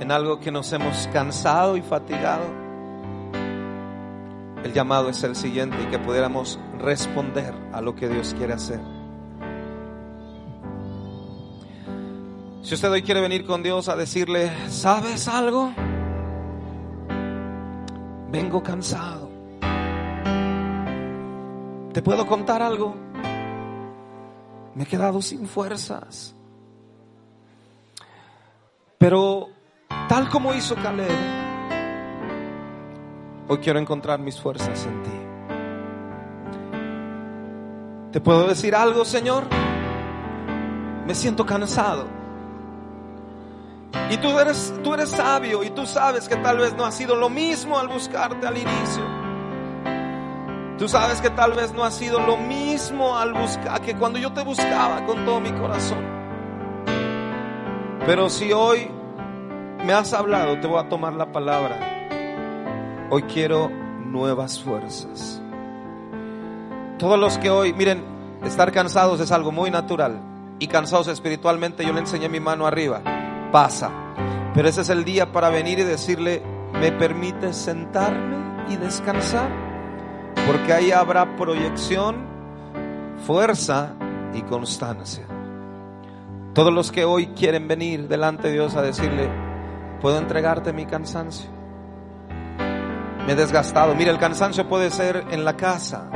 [0.00, 2.63] en algo que nos hemos cansado y fatigado,
[4.64, 8.80] el llamado es el siguiente y que pudiéramos responder a lo que Dios quiere hacer.
[12.62, 15.70] Si usted hoy quiere venir con Dios a decirle, ¿sabes algo?
[18.30, 19.30] Vengo cansado.
[21.92, 22.94] ¿Te puedo contar algo?
[24.74, 26.34] Me he quedado sin fuerzas.
[28.96, 29.50] Pero
[30.08, 31.43] tal como hizo Caleb,
[33.46, 35.10] Hoy quiero encontrar mis fuerzas en ti.
[38.12, 39.44] ¿Te puedo decir algo, Señor?
[41.06, 42.06] Me siento cansado.
[44.08, 47.16] Y tú eres, tú eres sabio y tú sabes que tal vez no ha sido
[47.16, 49.04] lo mismo al buscarte al inicio.
[50.78, 54.32] Tú sabes que tal vez no ha sido lo mismo al buscar que cuando yo
[54.32, 56.02] te buscaba con todo mi corazón.
[58.06, 58.90] Pero si hoy
[59.84, 61.93] me has hablado, te voy a tomar la palabra
[63.14, 63.70] Hoy quiero
[64.06, 65.40] nuevas fuerzas.
[66.98, 68.02] Todos los que hoy, miren,
[68.42, 70.20] estar cansados es algo muy natural.
[70.58, 73.02] Y cansados espiritualmente, yo le enseñé mi mano arriba.
[73.52, 73.92] Pasa.
[74.52, 76.42] Pero ese es el día para venir y decirle,
[76.72, 79.48] ¿me permite sentarme y descansar?
[80.44, 82.16] Porque ahí habrá proyección,
[83.24, 83.92] fuerza
[84.34, 85.24] y constancia.
[86.52, 89.28] Todos los que hoy quieren venir delante de Dios a decirle,
[90.00, 91.53] ¿puedo entregarte mi cansancio?
[93.26, 93.94] Me he desgastado.
[93.94, 96.10] Mira, el cansancio puede ser en la casa,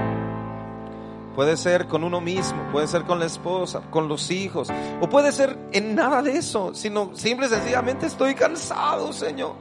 [1.35, 4.69] puede ser con uno mismo, puede ser con la esposa, con los hijos,
[5.01, 9.55] o puede ser en nada de eso, sino simple y sencillamente estoy cansado, Señor.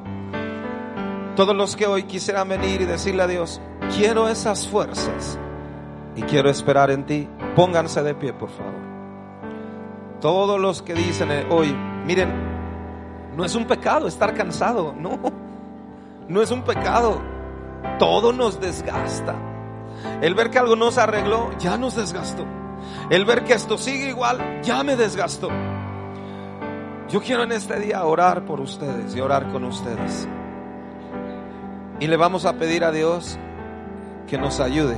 [1.36, 3.62] Todos los que hoy quisieran venir y decirle a Dios,
[3.96, 5.38] quiero esas fuerzas
[6.16, 8.74] y quiero esperar en ti, pónganse de pie, por favor.
[10.20, 11.76] Todos los que dicen hoy,
[12.06, 12.34] miren,
[13.36, 15.20] no es un pecado estar cansado, no,
[16.28, 17.37] no es un pecado
[18.00, 19.36] todo nos desgasta.
[20.22, 22.46] El ver que algo no se arregló, ya nos desgastó.
[23.10, 25.50] El ver que esto sigue igual, ya me desgastó.
[27.10, 30.28] Yo quiero en este día orar por ustedes y orar con ustedes.
[32.00, 33.40] Y le vamos a pedir a Dios
[34.28, 34.98] que nos ayude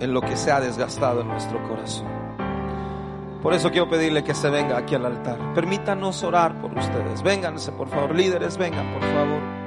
[0.00, 2.06] en lo que se ha desgastado en nuestro corazón.
[3.42, 5.54] Por eso quiero pedirle que se venga aquí al altar.
[5.54, 7.22] Permítanos orar por ustedes.
[7.22, 8.14] Vénganse, por favor.
[8.14, 9.57] Líderes, vengan, por favor.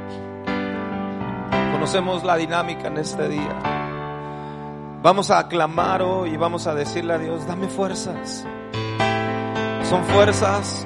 [1.81, 3.57] Conocemos la dinámica en este día.
[5.01, 8.45] Vamos a aclamar hoy y vamos a decirle a Dios, dame fuerzas.
[9.89, 10.85] Son fuerzas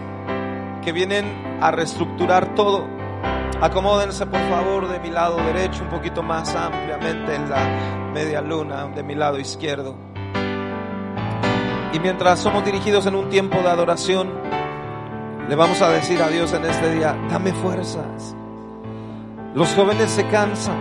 [0.81, 2.87] que vienen a reestructurar todo.
[3.59, 8.87] Acomódense por favor de mi lado derecho un poquito más ampliamente en la media luna
[8.87, 9.97] de mi lado izquierdo.
[11.91, 14.29] Y mientras somos dirigidos en un tiempo de adoración,
[15.49, 18.33] le vamos a decir a Dios en este día, dame fuerzas.
[19.55, 20.75] Los jóvenes se cansan.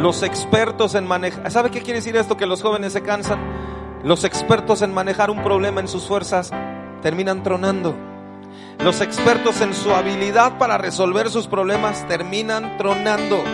[0.00, 1.48] Los expertos en manejar...
[1.52, 2.36] ¿Sabe qué quiere decir esto?
[2.36, 3.38] Que los jóvenes se cansan.
[4.02, 6.50] Los expertos en manejar un problema en sus fuerzas
[7.00, 7.94] terminan tronando.
[8.80, 13.44] Los expertos en su habilidad para resolver sus problemas terminan tronando.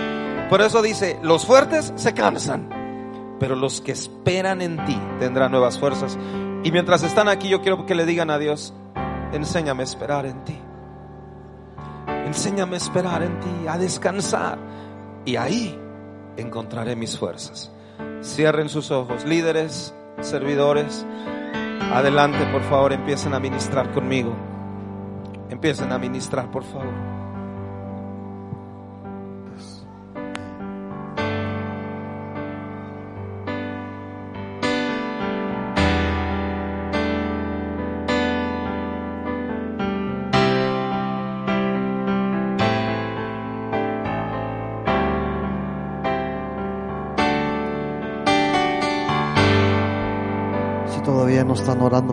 [0.48, 5.78] Por eso dice, los fuertes se cansan, pero los que esperan en ti tendrán nuevas
[5.78, 6.18] fuerzas.
[6.64, 8.72] Y mientras están aquí, yo quiero que le digan a Dios,
[9.32, 10.59] enséñame a esperar en ti.
[12.26, 14.59] Enséñame a esperar en ti, a descansar.
[15.24, 15.78] Y ahí
[16.36, 17.70] encontraré mis fuerzas.
[18.22, 21.06] Cierren sus ojos, líderes, servidores.
[21.92, 24.34] Adelante, por favor, empiecen a ministrar conmigo.
[25.48, 26.92] Empiecen a ministrar, por favor.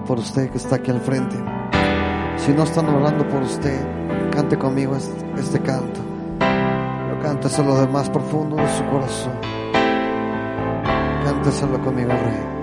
[0.07, 1.35] Por usted que está aquí al frente.
[2.37, 3.77] Si no están orando por usted,
[4.31, 5.99] cante conmigo este, este canto.
[6.39, 9.33] Pero cánteselo de más profundo de su corazón.
[11.25, 12.57] Cánteselo conmigo, Rey.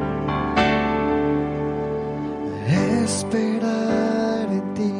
[3.04, 4.94] Esperar en ti.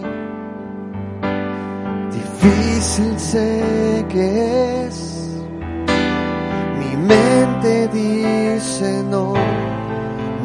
[2.13, 5.31] Difícil sé que es.
[6.79, 9.33] Mi mente dice no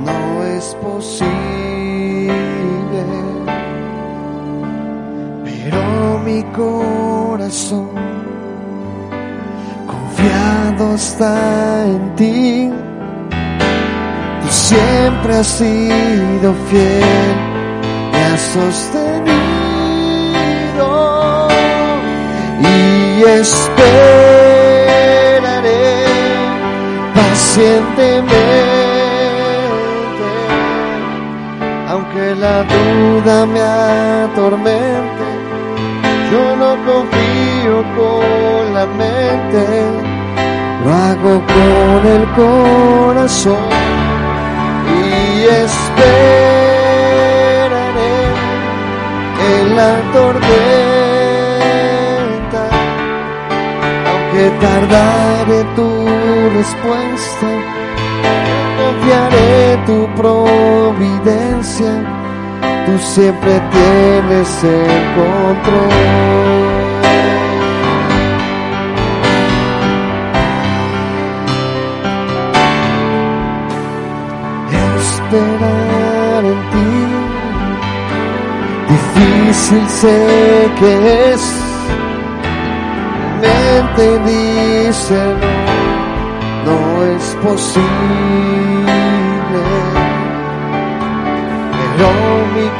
[0.05, 1.78] no es posible.
[6.40, 7.90] Mi corazón.
[9.88, 12.72] Confiado está en ti.
[14.41, 17.36] Tú siempre has sido fiel,
[18.11, 19.40] me has sostenido.
[22.61, 23.86] Y esperaré
[27.16, 28.60] pacientemente.
[32.40, 35.18] La duda me atormente,
[36.31, 39.65] yo no confío con la mente,
[40.84, 43.69] lo hago con el corazón
[44.88, 44.89] y
[45.64, 46.15] esperaré
[49.51, 52.64] en la tormenta,
[54.10, 55.89] aunque tardaré tu
[56.57, 57.49] respuesta,
[58.77, 59.51] confiaré
[59.88, 61.91] tu providencia
[62.90, 65.90] tú siempre tienes el control.
[75.02, 76.91] Esperar en ti,
[78.90, 80.94] difícil sé que
[81.34, 81.44] es.
[83.41, 85.20] Mente dice
[86.66, 88.68] no, no es posible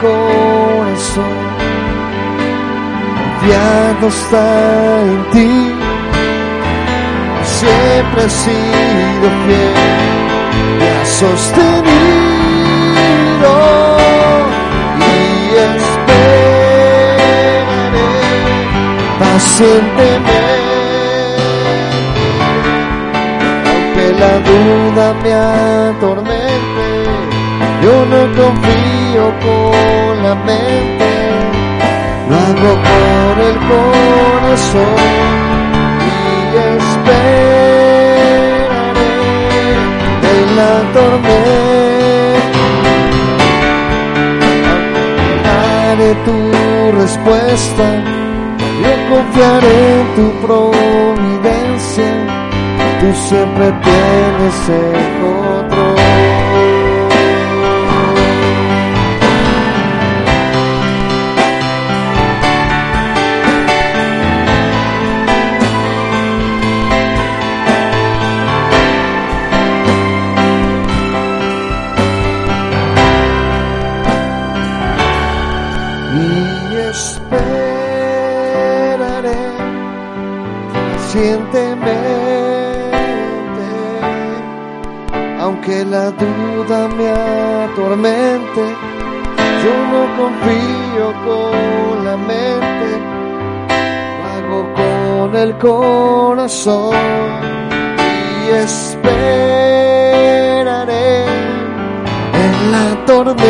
[0.02, 1.50] corazón
[3.40, 5.52] confiado está en ti.
[7.44, 9.74] Siempre he sido fiel,
[10.78, 11.90] me has sostenido
[15.00, 15.12] y
[15.74, 16.50] esperaré
[19.20, 20.38] pacientemente.
[23.70, 26.86] Aunque la duda me atormente,
[27.84, 31.12] yo no confío con la mente,
[32.30, 35.00] lo hago con el corazón
[36.06, 37.10] y esperaré
[40.34, 41.40] en la tormenta.
[45.44, 46.38] Daré tu
[47.02, 47.86] respuesta,
[48.82, 52.10] yo confiaré en tu providencia,
[53.00, 55.79] tú siempre tienes el control.
[90.30, 92.90] Confío con la mente,
[94.32, 96.96] hago con el corazón
[98.46, 98.86] y esperaré
[102.46, 103.48] en la tormenta,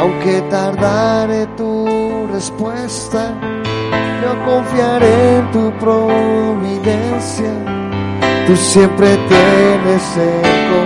[0.00, 3.34] aunque tardaré tu respuesta,
[4.22, 7.52] yo confiaré en tu providencia
[8.46, 10.81] tú siempre tienes el control.